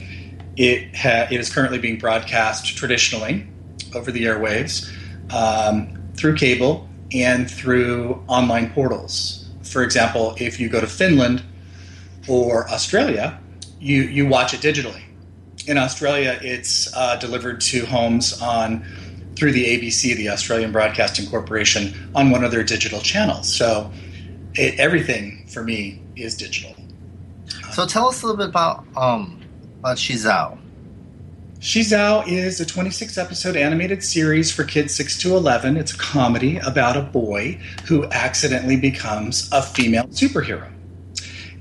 [0.58, 3.47] it, ha- it is currently being broadcast traditionally
[3.93, 4.91] over the airwaves
[5.32, 9.50] um, through cable and through online portals.
[9.63, 11.43] For example, if you go to Finland
[12.28, 13.39] or Australia,
[13.80, 15.02] you, you watch it digitally.
[15.67, 18.84] In Australia, it's uh, delivered to homes on
[19.36, 23.52] through the ABC, the Australian Broadcasting Corporation, on one of their digital channels.
[23.54, 23.92] So
[24.56, 26.75] it, everything for me is digital.
[27.71, 29.42] So tell us a little bit about um,
[29.79, 30.61] about SheZow.
[31.62, 35.78] SheZow is a 26 episode animated series for kids 6 to 11.
[35.78, 40.72] It's a comedy about a boy who accidentally becomes a female superhero.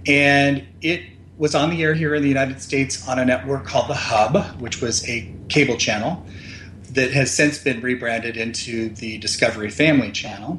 [0.06, 1.02] And it
[1.36, 4.58] was on the air here in the United States on a network called The Hub,
[4.58, 6.24] which was a cable channel
[6.92, 10.58] that has since been rebranded into the Discovery Family channel.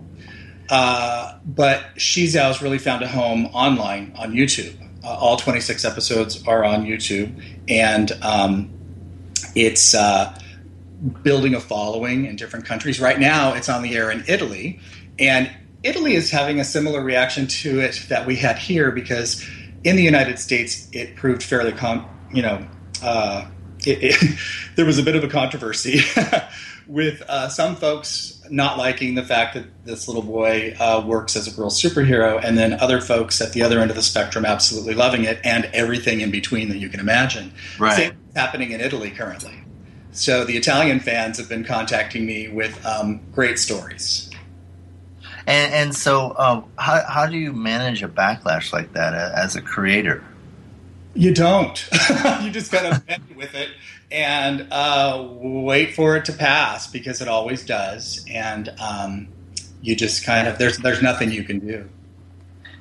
[0.70, 4.76] Uh, but SheZow's really found a home online on YouTube.
[5.04, 8.72] Uh, all 26 episodes are on YouTube, and um,
[9.56, 10.38] it's uh,
[11.24, 13.00] building a following in different countries.
[13.00, 14.80] Right now, it's on the air in Italy,
[15.20, 15.50] and
[15.84, 19.46] Italy is having a similar reaction to it that we had here because
[19.84, 22.66] in the United States, it proved fairly, com- you know,
[23.02, 23.46] uh,
[23.86, 24.39] it, it,
[24.76, 26.02] there was a bit of a controversy
[26.88, 31.48] with uh, some folks not liking the fact that this little boy uh, works as
[31.48, 34.94] a girl superhero, and then other folks at the other end of the spectrum absolutely
[34.94, 37.52] loving it, and everything in between that you can imagine.
[37.80, 37.96] Right.
[37.96, 39.63] Same happening in Italy currently.
[40.11, 44.29] So the Italian fans have been contacting me with um, great stories.
[45.47, 49.61] And, and so, um, how, how do you manage a backlash like that as a
[49.61, 50.23] creator?
[51.13, 51.89] You don't.
[52.41, 53.69] you just kind of bend with it
[54.11, 58.23] and uh, wait for it to pass because it always does.
[58.29, 59.27] And um,
[59.82, 61.89] you just kind of there's there's nothing you can do.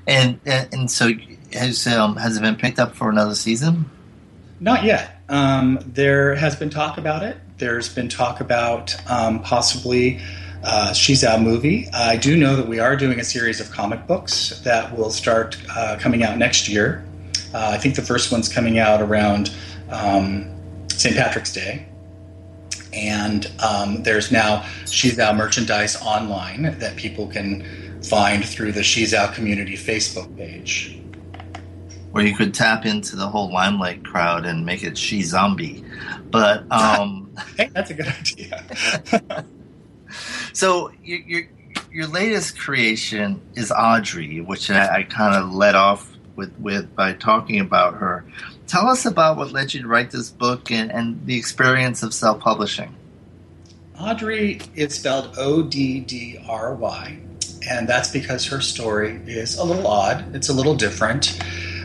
[0.06, 1.10] And and, and so
[1.52, 3.90] has um, has it been picked up for another season?
[4.60, 5.19] Not yet.
[5.30, 7.36] Um, there has been talk about it.
[7.58, 10.20] There's been talk about um, possibly
[10.64, 11.88] uh, SheZow movie.
[11.94, 15.56] I do know that we are doing a series of comic books that will start
[15.70, 17.04] uh, coming out next year.
[17.54, 19.54] Uh, I think the first one's coming out around
[19.88, 20.52] um,
[20.88, 21.14] St.
[21.14, 21.86] Patrick's Day.
[22.92, 29.76] And um, there's now SheZow merchandise online that people can find through the SheZow Community
[29.76, 30.99] Facebook page.
[32.12, 35.84] Or you could tap into the whole Limelight crowd and make it She Zombie.
[36.30, 39.44] But um, hey, that's a good idea.
[40.52, 41.42] so your, your
[41.92, 47.12] your latest creation is Oddrey, which I, I kind of let off with, with by
[47.12, 48.24] talking about her.
[48.66, 52.14] Tell us about what led you to write this book and, and the experience of
[52.14, 52.94] self publishing.
[53.98, 57.18] Oddrey is spelled O D D R Y,
[57.68, 60.34] and that's because her story is a little odd.
[60.34, 61.38] It's a little different.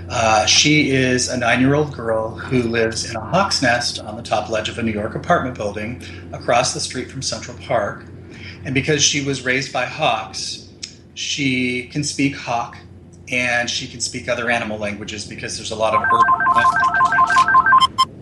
[0.09, 4.15] Uh, she is a nine year old girl who lives in a hawk's nest on
[4.15, 6.01] the top ledge of a New York apartment building
[6.31, 8.05] across the street from Central Park.
[8.63, 10.69] And because she was raised by hawks,
[11.15, 12.77] she can speak hawk
[13.31, 16.25] and she can speak other animal languages because there's a lot of urban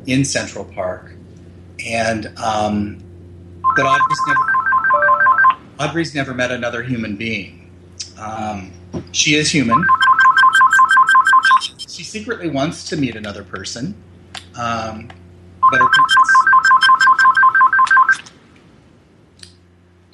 [0.06, 1.12] in Central Park.
[1.86, 3.04] And um,
[3.76, 4.42] but Oddrey's never
[5.80, 7.72] Oddrey's never met another human being.
[8.18, 8.72] Um,
[9.12, 9.84] she is human.
[11.94, 13.94] She secretly wants to meet another person,
[14.56, 15.10] um,
[15.70, 15.88] but her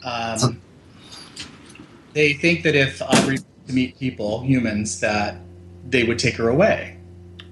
[0.03, 0.61] parents, um,
[2.11, 5.37] they think that if Oddrey to meet people, humans, that
[5.87, 6.97] they would take her away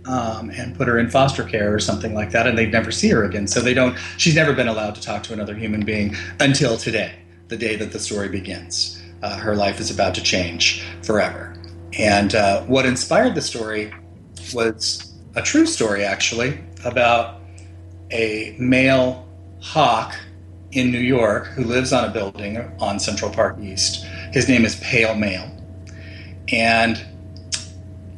[0.04, 3.08] um, and put her in foster care or something like that, and they'd never see
[3.08, 3.48] her again.
[3.48, 3.98] So they don't.
[4.18, 7.14] She's never been allowed to talk to another human being until today,
[7.48, 9.02] the day that the story begins.
[9.24, 11.56] Uh, her life is about to change forever.
[11.98, 13.94] And uh, what inspired the story
[14.54, 17.42] was a true story, actually, about
[18.12, 19.28] a male
[19.62, 20.16] hawk
[20.72, 24.06] in New York who lives on a building on Central Park East.
[24.32, 25.52] His name is Pale Male.
[26.52, 27.04] And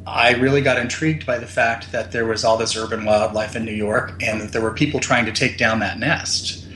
[0.06, 3.64] I really got intrigued by the fact that there was all this urban wildlife in
[3.64, 6.66] New York and that there were people trying to take down that nest.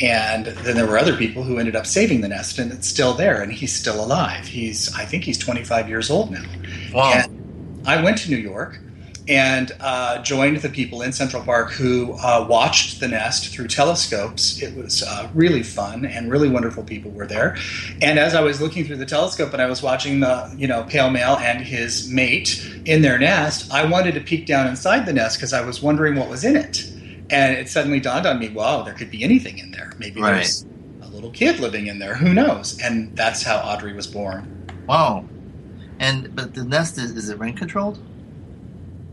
[0.00, 3.12] And then there were other people who ended up saving the nest and it's still
[3.12, 4.46] there and he's still alive.
[4.46, 6.44] He's, I think he's 25 years old now.
[6.92, 7.12] Wow.
[7.12, 8.78] And I went to New York
[9.30, 14.60] and uh, joined the people in Central Park who uh, watched the nest through telescopes.
[14.60, 17.56] It was uh, really fun and really wonderful people were there.
[18.02, 20.82] And as I was looking through the telescope and I was watching the you know
[20.82, 25.12] pale male and his mate in their nest, I wanted to peek down inside the
[25.12, 26.90] nest because I was wondering what was in it.
[27.30, 29.92] And it suddenly dawned on me, wow, there could be anything in there.
[29.98, 30.34] Maybe Right.
[30.34, 30.66] there's
[31.02, 32.16] a little kid living in there.
[32.16, 32.80] Who knows?
[32.80, 34.66] And that's how Oddrey was born.
[34.88, 35.24] Wow.
[36.00, 38.00] And but the nest is, is it rain controlled?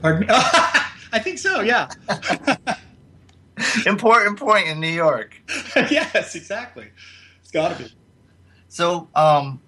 [0.01, 0.27] Pardon me?
[0.29, 1.61] I think so.
[1.61, 1.89] Yeah.
[3.85, 5.35] Important point in New York.
[5.75, 6.89] yes, exactly.
[7.41, 7.91] It's got to be.
[8.69, 9.61] So, um,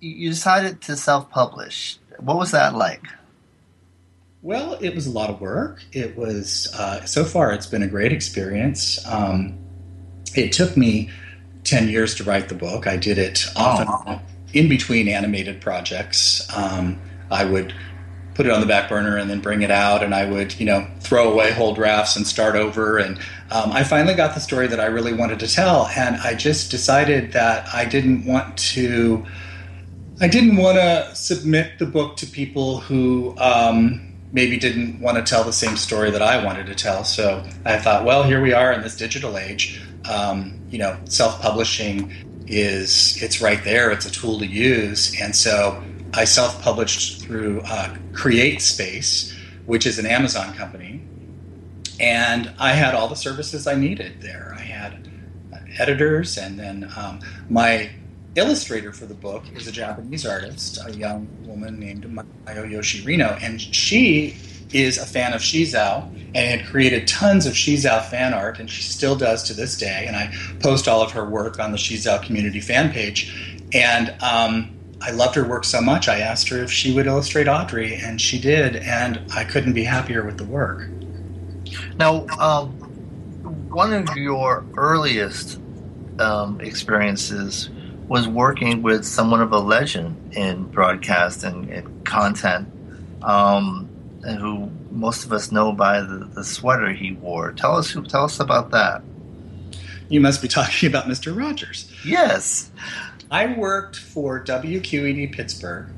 [0.00, 1.98] you decided to self-publish.
[2.20, 3.02] What was that like?
[4.42, 5.82] Well, it was a lot of work.
[5.92, 7.52] It was uh, so far.
[7.52, 9.04] It's been a great experience.
[9.06, 9.58] Um,
[10.34, 11.10] it took me
[11.64, 12.86] ten years to write the book.
[12.86, 14.20] I did it often on
[14.52, 16.46] in between animated projects.
[16.54, 17.74] Um, I would
[18.34, 20.66] put it on the back burner and then bring it out, and I would, you
[20.66, 22.98] know, throw away whole drafts and start over.
[22.98, 23.18] And
[23.50, 26.70] um, I finally got the story that I really wanted to tell, and I just
[26.70, 29.24] decided that I didn't want to.
[30.20, 35.22] I didn't want to submit the book to people who um, maybe didn't want to
[35.24, 37.04] tell the same story that I wanted to tell.
[37.04, 39.82] So I thought, well, here we are in this digital age.
[40.08, 42.12] Um, you know, self-publishing
[42.46, 43.90] is it's right there.
[43.90, 45.82] It's a tool to use, and so
[46.16, 49.34] I self-published through uh, CreateSpace,
[49.66, 51.02] which is an Amazon company,
[51.98, 54.54] and I had all the services I needed there.
[54.56, 55.08] I had
[55.78, 57.90] editors, and then um, my
[58.36, 63.60] illustrator for the book is a Japanese artist, a young woman named Mayo Yoshirino, and
[63.60, 64.36] she
[64.72, 68.82] is a fan of SheZow and had created tons of SheZow fan art, and she
[68.82, 70.04] still does to this day.
[70.06, 73.62] And I post all of her work on the SheZow community fan page.
[73.72, 77.46] And um, I loved her work so much, I asked her if she would illustrate
[77.46, 80.88] Oddrey, and she did, and I couldn't be happier with the work.
[81.98, 82.70] Now, um,
[83.70, 85.60] one of your earliest
[86.18, 87.70] um, experiences
[88.08, 92.68] was working with someone of a legend in broadcast and, and content,
[93.22, 93.88] um,
[94.22, 97.52] and who most of us know by the, the sweater he wore.
[97.52, 99.02] Tell us, tell us about that.
[100.08, 101.36] You must be talking about Mr.
[101.36, 101.90] Rogers.
[102.04, 102.70] Yes.
[103.34, 105.88] I worked for WQED Pittsburgh,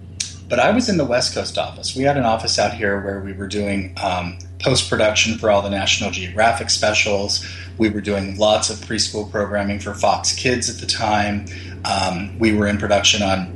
[0.49, 1.95] but I was in the West Coast office.
[1.95, 5.61] We had an office out here where we were doing um, post production for all
[5.61, 7.47] the National Geographic specials.
[7.77, 11.45] We were doing lots of preschool programming for Fox Kids at the time.
[11.85, 13.49] Um, we were in production on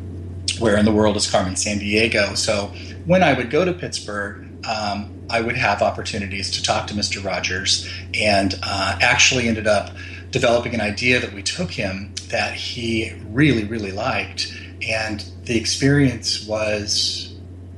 [0.59, 2.37] Where in the World is Carmen Sandiego.
[2.37, 2.75] So
[3.07, 7.25] when I would go to Pittsburgh, um, I would have opportunities to talk to Mr.
[7.25, 9.93] Rogers and uh, actually ended up
[10.31, 14.53] developing an idea that we took him that he really, really liked.
[14.87, 17.35] And the experience was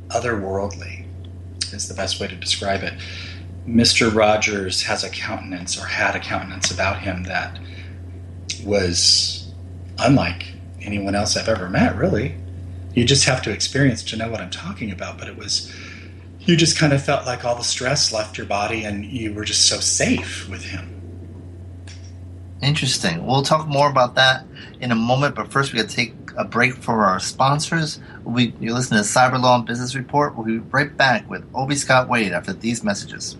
[0.09, 1.07] otherworldly,
[1.73, 2.95] is the best way to describe it.
[3.67, 4.15] Mr.
[4.15, 7.59] Rogers has a countenance or had a countenance about him that
[8.65, 9.53] was
[9.99, 10.47] unlike
[10.81, 12.35] anyone else I've ever met, really.
[12.95, 15.73] You just have to experience to know what I'm talking about, but it was,
[16.41, 19.45] you just kind of felt like all the stress left your body and you were
[19.45, 21.02] just so safe with him.
[22.63, 23.27] Interesting.
[23.27, 24.47] We'll talk more about that
[24.81, 27.99] in a moment, but first we got to take a break for our sponsors.
[28.25, 30.37] We, you listen to Cyber Law and Business Report.
[30.37, 33.37] We'll be right back with Obie Scott Wade after these messages.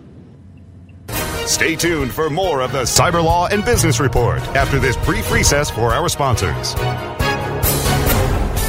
[1.45, 5.69] Stay tuned for more of the Cyber Law and Business Report after this brief recess
[5.69, 6.75] for our sponsors.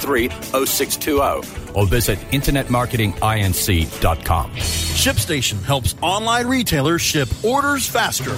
[0.00, 4.50] 0620 or visit internetmarketinginc.com.
[4.52, 8.34] ShipStation helps online retailers ship orders faster.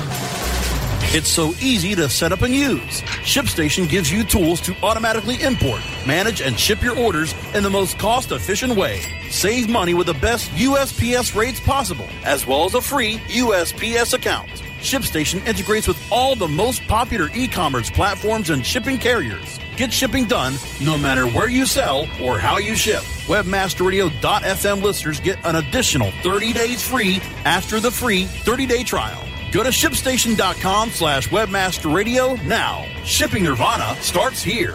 [1.12, 3.02] It's so easy to set up and use.
[3.24, 7.98] ShipStation gives you tools to automatically import, manage, and ship your orders in the most
[7.98, 9.00] cost efficient way.
[9.28, 14.48] Save money with the best USPS rates possible, as well as a free USPS account.
[14.80, 19.59] ShipStation integrates with all the most popular e commerce platforms and shipping carriers.
[19.76, 23.02] Get shipping done no matter where you sell or how you ship.
[23.26, 29.24] Webmasterradio.fm listeners get an additional 30 days free after the free 30 day trial.
[29.52, 32.84] Go to shipstation.com slash webmasterradio now.
[33.04, 34.74] Shipping Nirvana starts here.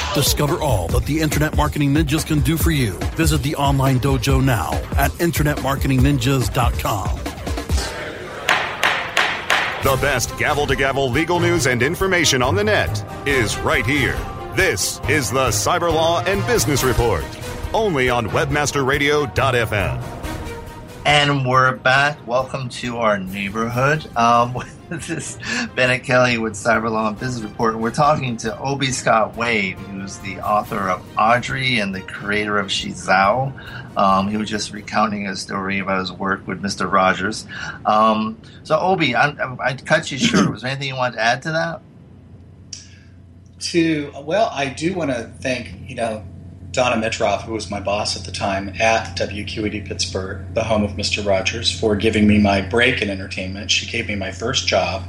[0.13, 2.91] Discover all that the Internet Marketing Ninjas can do for you.
[3.15, 7.19] Visit the online dojo now at InternetMarketingNinjas.com.
[9.83, 14.17] The best gavel to gavel legal news and information on the net is right here.
[14.55, 17.23] This is the Cyber Law and Business Report,
[17.73, 20.20] only on WebmasterRadio.fm.
[21.03, 22.27] And we're back.
[22.27, 24.05] Welcome to our neighborhood.
[24.15, 24.55] Um,
[24.89, 25.39] this is
[25.75, 27.73] Bennet Kelley with Cyber Law and Business Report.
[27.73, 32.59] And we're talking to Obie Scott Wade, who's the author of Oddrey and the creator
[32.59, 33.97] of SheZow.
[33.97, 36.91] Um, he was just recounting a story about his work with Mr.
[36.91, 37.47] Rogers.
[37.83, 40.51] Um, so, Obie, I, I cut you short.
[40.51, 41.81] Was there anything you wanted to add to that?
[43.71, 46.23] To well, I do want to thank you know
[46.71, 50.91] Donna Mitroff, who was my boss at the time at WQED Pittsburgh, the home of
[50.91, 51.25] Mr.
[51.25, 53.69] Rogers, for giving me my break in entertainment.
[53.69, 55.03] She gave me my first job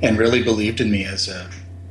[0.00, 1.50] and really believed in me as a,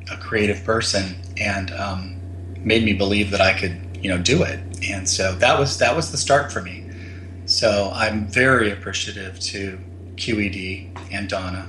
[0.09, 2.17] a creative person and um,
[2.59, 4.61] made me believe that I could, you know, do it.
[4.89, 6.89] And so that was that was the start for me.
[7.45, 9.78] So I'm very appreciative to
[10.15, 11.67] QED and Donna.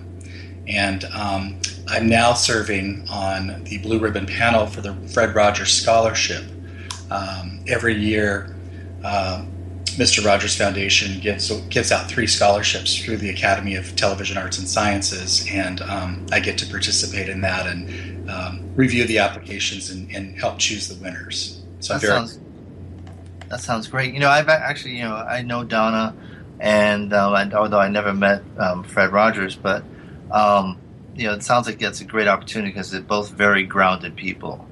[0.69, 6.45] And um, I'm now serving on the Blue Ribbon panel for the Fred Rogers Scholarship
[7.11, 8.55] um, every year,
[9.05, 9.45] uh,
[9.99, 10.25] Mr.
[10.25, 15.47] Rogers Foundation gives gives out three scholarships through the Academy of Television Arts and Sciences,
[15.51, 20.39] and um, I get to participate in that and um, review the applications and, and,
[20.39, 21.63] help choose the winners.
[21.81, 22.39] So that very, sounds
[23.49, 24.15] that sounds great.
[24.15, 26.15] You know, I've actually you know I know Donna,
[26.61, 29.83] and um, although I never met um, Fred Rogers, but
[30.31, 30.79] um,
[31.17, 34.65] you know it sounds like it's a great opportunity because they're both very grounded people,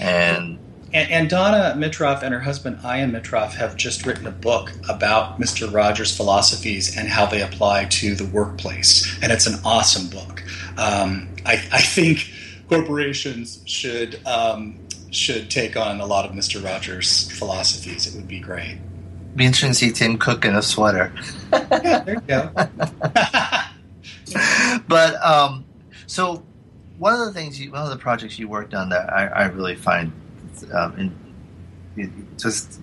[0.00, 0.58] and
[0.94, 5.38] and, and, Donna Mitroff and her husband Ian Mitroff have just written a book about
[5.40, 5.70] Mr.
[5.72, 9.18] Rogers' philosophies and how they apply to the workplace.
[9.20, 10.42] And it's an awesome book.
[10.78, 12.30] Um, I, I, think
[12.68, 14.78] corporations should um,
[15.10, 16.64] should take on a lot of Mr.
[16.64, 18.06] Rogers' philosophies.
[18.06, 18.78] It would be great.
[19.36, 21.12] Be interesting to see Tim Cook in a sweater.
[21.52, 22.50] yeah, there you go.
[24.88, 25.64] but um,
[26.06, 26.44] so
[26.98, 29.44] one of the things, you, one of the projects you worked on that I, I
[29.46, 30.12] really find
[30.72, 31.14] um,
[32.38, 32.80] just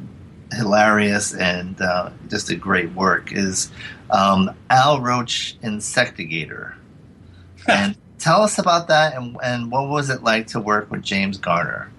[0.53, 3.71] hilarious and uh, just a great work is
[4.09, 6.75] um, Al Roach Insectigator.
[7.67, 11.37] and tell us about that and, and what was it like to work with James
[11.37, 11.91] Garner?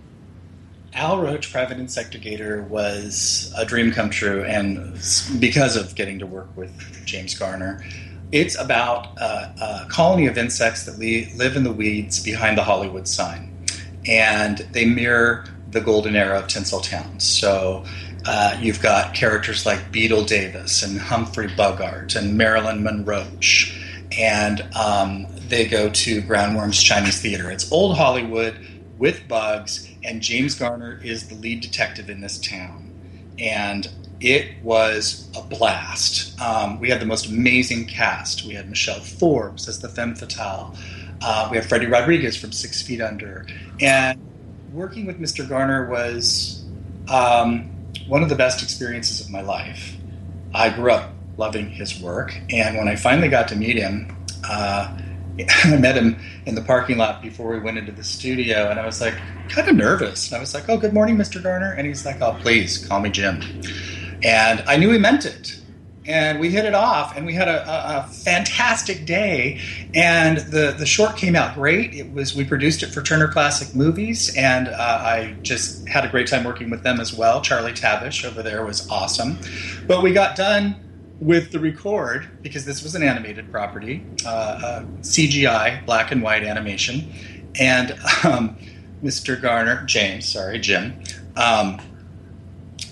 [0.95, 4.93] Al Roach, Private Insectigator, was a dream come true, and
[5.39, 6.71] because of getting to work with
[7.07, 7.83] James Garner,
[8.31, 13.55] it's about a colony of insects that live in the weeds behind the Hollywood sign,
[14.07, 17.21] and they mirror the golden era of Tinseltown.
[17.21, 17.85] So
[18.25, 23.27] uh, you've got characters like Beetle Davis and Humphrey Bogart and Marilyn Monroe,
[24.17, 27.51] and um, they go to Groundworm's Chinese Theater.
[27.51, 28.57] It's old Hollywood
[28.99, 32.91] with bugs, and James Garner is the lead detective in this town.
[33.39, 33.89] And
[34.21, 36.41] it was a blast.
[36.41, 38.45] Um, we had the most amazing cast.
[38.45, 40.77] We had Michelle Forbes as the femme fatale.
[41.21, 43.47] Uh, we have Freddy Rodriguez from Six Feet Under,
[43.81, 44.21] and
[44.73, 45.49] working with Mr.
[45.49, 46.65] Garner was
[47.09, 47.71] um,
[48.07, 49.97] one of the best experiences of my life.
[50.55, 54.17] I grew up loving his work, and when I finally got to meet him,
[54.49, 54.97] uh,
[55.65, 58.87] I met him in the parking lot before we went into the studio, and I
[58.87, 59.15] was like
[59.49, 60.29] kind of nervous.
[60.29, 61.43] And I was like, "Oh, good morning, Mr.
[61.43, 63.41] Garner," and he's like, "Oh, please call me Jim."
[64.23, 65.59] And I knew he meant it
[66.07, 69.61] and we hit it off and we had a, a, a, fantastic day
[69.95, 71.95] and the, the short came out great.
[71.95, 76.09] It was we produced it for turner classic movies and uh, i just had a
[76.09, 77.41] great time working with them as well.
[77.41, 79.39] Charlie Tabesh over there was awesome.
[79.87, 80.77] But we got done
[81.21, 86.43] with the record because this was an animated property uh, uh, cgi black and white
[86.43, 87.13] animation
[87.61, 87.93] and
[88.25, 88.57] um,
[89.05, 91.01] mr garner james sorry jim
[91.37, 91.81] um,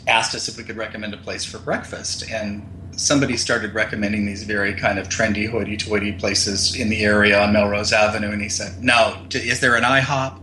[0.07, 2.65] asked us if we could recommend a place for breakfast and
[3.01, 7.93] somebody started recommending these very kind of trendy hoity-toity places in the area on Melrose
[7.93, 10.39] Avenue, and he said, "No, is there an IHOP?"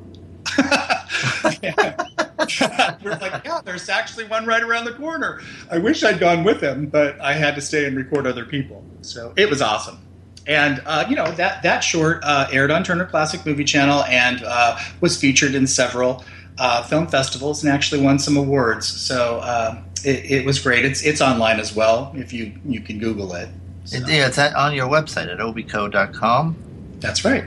[3.04, 6.62] We're like, "Yeah, there's actually one right around the corner." I wish I'd gone with
[6.62, 10.00] him, but I had to stay and record other people, so it was awesome.
[10.48, 14.42] And uh, you know that that short uh, aired on Turner Classic Movie Channel and
[14.44, 16.24] uh, was featured in several
[16.58, 18.88] uh, film festivals and actually won some awards.
[18.88, 20.86] So uh, it, it, was great.
[20.86, 22.12] It's it's online as well.
[22.16, 23.50] If you you can Google it.
[23.86, 23.98] So.
[24.00, 26.56] yeah, it's at, on your website at obico.com.
[27.00, 27.46] That's right.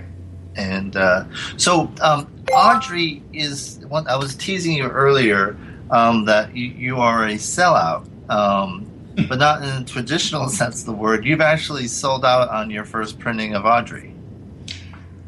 [0.57, 1.25] And uh,
[1.57, 4.07] so um, Oddrey is one.
[4.09, 5.57] I was teasing you earlier
[5.91, 8.91] um, that you, you, are a sellout, um,
[9.29, 11.25] but not in the traditional sense of the word.
[11.25, 14.15] You've actually sold out on your first printing of Oddrey.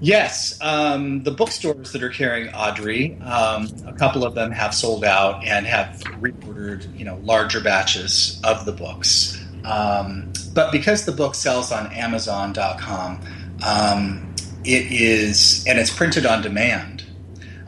[0.02, 5.04] Yes, um, the bookstores that are carrying Oddrey, um, a couple of them have sold
[5.04, 9.40] out and have reordered, you know, larger batches of the books.
[9.64, 13.20] Um, but because the book sells on Amazon.com,
[13.64, 14.34] um,
[14.64, 17.04] it is and it's printed on demand.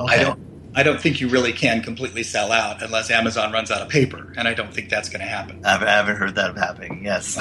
[0.01, 0.17] Okay.
[0.17, 0.41] I don't.
[0.75, 4.35] I don't think you really can completely sell out unless Amazon runs out of paper,
[4.37, 5.65] and I don't think that's going to happen.
[5.65, 7.05] I haven't heard that happening.
[7.05, 7.39] Yes.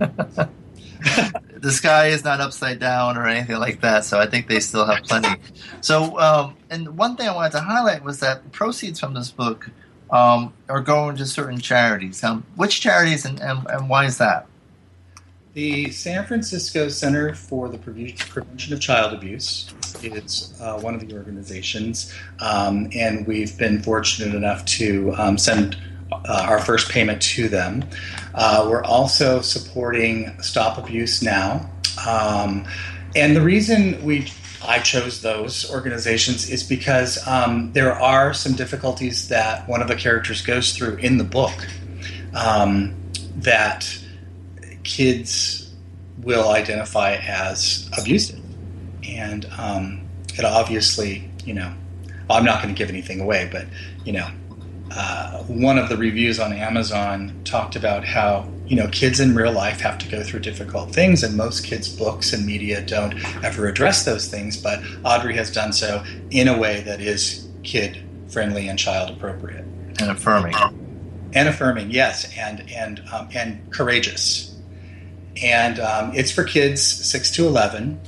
[1.56, 4.04] the sky is not upside down or anything like that.
[4.04, 5.40] So I think they still have plenty.
[5.80, 9.70] So, um, and one thing I wanted to highlight was that proceeds from this book
[10.10, 12.22] um, are going to certain charities.
[12.22, 14.46] Um, which charities and, and, and, why is that?
[15.54, 19.72] The San Francisco Center for the Prevention of Child Abuse
[20.02, 25.76] is uh, one of the organizations, um, and we've been fortunate enough to um, send
[26.12, 27.84] uh, our first payment to them.
[28.34, 31.70] Uh, we're also supporting Stop Abuse Now,
[32.06, 32.66] um,
[33.14, 34.26] and the reason we
[34.64, 39.96] I chose those organizations is because um, there are some difficulties that one of the
[39.96, 41.52] characters goes through in the book
[42.34, 42.94] um,
[43.36, 43.98] that
[44.84, 45.74] kids
[46.18, 48.40] will identify as abusive.
[49.04, 50.02] And um,
[50.38, 51.72] it obviously, you know,
[52.30, 53.66] I'm not going to give anything away, but,
[54.04, 54.28] you know,
[54.94, 59.52] uh, one of the reviews on Amazon talked about how you know kids in real
[59.52, 63.14] life have to go through difficult things, and most kids' books and media don't
[63.44, 64.56] ever address those things.
[64.56, 69.64] But Oddrey has done so in a way that is kid friendly and child appropriate
[69.98, 70.54] and affirming,
[71.32, 74.54] and affirming, yes, and and um, and courageous.
[75.42, 77.98] And um, it's for kids six to eleven,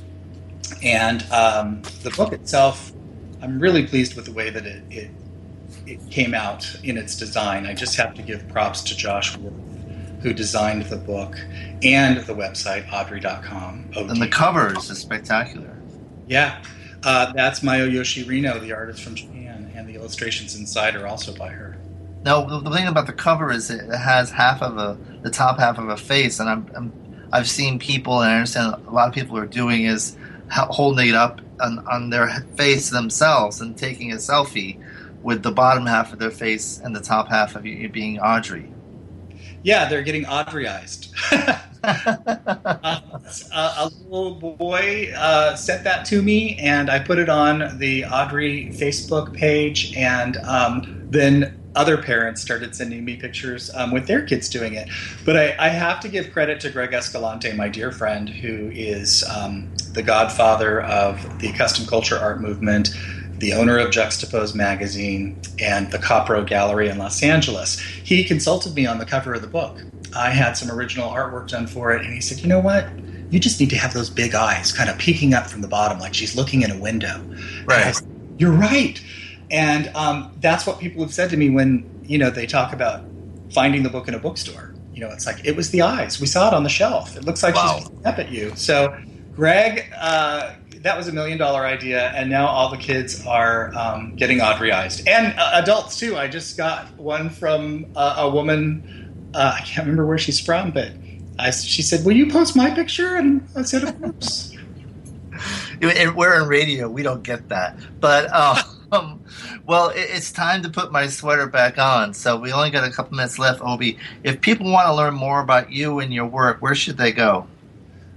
[0.83, 2.91] and um, the book itself,
[3.41, 5.11] I'm really pleased with the way that it, it
[5.85, 7.65] it came out in its design.
[7.65, 9.53] I just have to give props to Josh Worth,
[10.21, 11.37] who designed the book
[11.83, 13.91] and the website, oddrey.com.
[13.95, 14.09] OD.
[14.09, 15.77] And the cover is spectacular.
[16.27, 16.63] Yeah.
[17.03, 21.49] Uh, that's Mayo Yoshirino, the artist from Japan, and the illustrations inside are also by
[21.49, 21.77] her.
[22.23, 25.77] Now, the thing about the cover is it has half of a, the top half
[25.77, 26.91] of a face, and I'm, I'm
[27.31, 30.17] I've seen people, and I understand a lot of people are doing is
[30.49, 34.81] holding it up on, on their face themselves and taking a selfie
[35.25, 38.71] with the bottom half of their face and the top half of you being Oddrey.
[39.63, 41.11] Yeah, they're getting Oddreyized.
[41.83, 43.01] uh,
[43.51, 48.69] a, little boy uh, sent that to me, and I put it on the Oddrey
[48.77, 54.47] Facebook page, and um, then other parents started sending me pictures um, with their kids
[54.47, 54.89] doing it.
[55.25, 59.23] But I, I, have to give credit to Greg Escalante, my dear friend, who is
[59.23, 62.95] um, the godfather of the custom culture art movement
[63.39, 67.79] the owner of Juxtapoz magazine and the Copro Gallery in Los Angeles.
[67.79, 69.81] He consulted me on the cover of the book.
[70.15, 72.87] I had some original artwork done for it, and he said, You know what?
[73.29, 75.99] You just need to have those big eyes kind of peeking up from the bottom,
[75.99, 77.21] like she's looking in a window.
[77.65, 77.93] Right.
[77.93, 78.07] Said,
[78.37, 79.01] You're right.
[79.51, 83.03] And um, that's what people have said to me when, you know, they talk about
[83.51, 84.73] finding the book in a bookstore.
[84.93, 86.21] You know, it's like, it was the eyes.
[86.21, 87.17] We saw it on the shelf.
[87.17, 87.79] It looks like wow.
[87.79, 88.53] she's up at you.
[88.55, 88.97] So,
[89.35, 90.53] Greg uh,
[90.85, 95.07] that was a million dollar idea, and now all the kids are um, getting Oddreyized,
[95.07, 96.15] and uh, adults too.
[96.15, 99.31] I just got one from uh, a woman.
[99.33, 100.91] Uh, I can't remember where she's from, but
[101.39, 104.55] I, she said, "Will you post my picture?" And I said, "Of course."
[105.81, 108.31] We're in radio; we don't get that, but.
[108.31, 108.57] Um,
[109.65, 112.13] well, it's time to put my sweater back on.
[112.13, 113.97] So we only got a couple minutes left, Obie.
[114.23, 117.47] If people want to learn more about you and your work, where should they go?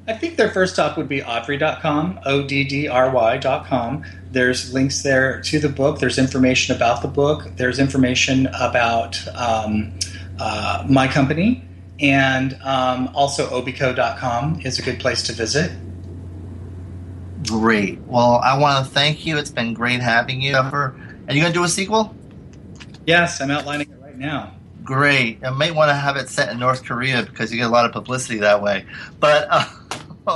[0.09, 4.05] I think their first stop would be Oddrey.com, O D D R Y.com.
[4.31, 5.99] There's links there to the book.
[5.99, 7.47] There's information about the book.
[7.57, 9.93] There's information about um,
[10.41, 11.63] uh, my company.
[12.01, 15.71] And um, also, obico.com is a good place to visit.
[17.47, 18.01] Great.
[18.01, 19.37] Well, I want to thank you.
[19.37, 20.57] It's been great having you.
[20.57, 20.95] Are
[21.29, 22.15] you going to do a sequel?
[23.07, 24.55] Yes, I'm outlining it right now
[24.89, 25.45] great.
[25.45, 27.85] I might want to have it set in North Korea because you get a lot
[27.85, 28.87] of publicity that way.
[29.21, 29.69] But uh,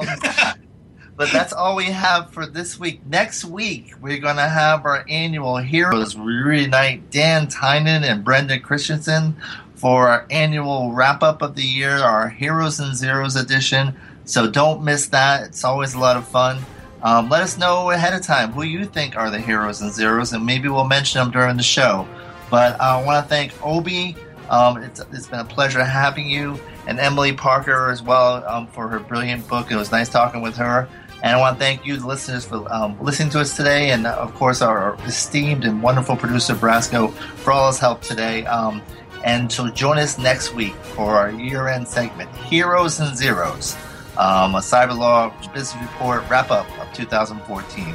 [1.17, 3.05] but that's all we have for this week.
[3.07, 6.17] Next week we're going to have our annual heroes.
[6.17, 9.37] Reunite Dan Tynan and Brenda Christensen
[9.75, 13.95] for our annual wrap up of the year, our Heroes and Zeros edition.
[14.25, 15.45] So don't miss that.
[15.45, 16.61] It's always a lot of fun.
[17.03, 20.33] Um, let us know ahead of time who you think are the heroes and zeros,
[20.33, 22.07] and maybe we'll mention them during the show.
[22.49, 24.15] But I want to thank Obie
[24.53, 28.89] um, it's, it's been a pleasure having you and Emily Parker as well um, for
[28.89, 29.71] her brilliant book.
[29.71, 30.89] It was nice talking with her.
[31.23, 33.91] And I want to thank you, listeners, for um, listening to us today.
[33.91, 38.45] And uh, of course, our esteemed and wonderful producer, Brasco, for all his help today.
[38.47, 38.83] Um,
[39.25, 43.77] and so join us next week for our year end segment Heroes and Zeros,
[44.17, 47.95] um, a cyber law business report wrap up of 2014.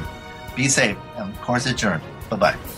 [0.56, 2.02] Be safe and, of course, adjourned.
[2.30, 2.77] Bye bye.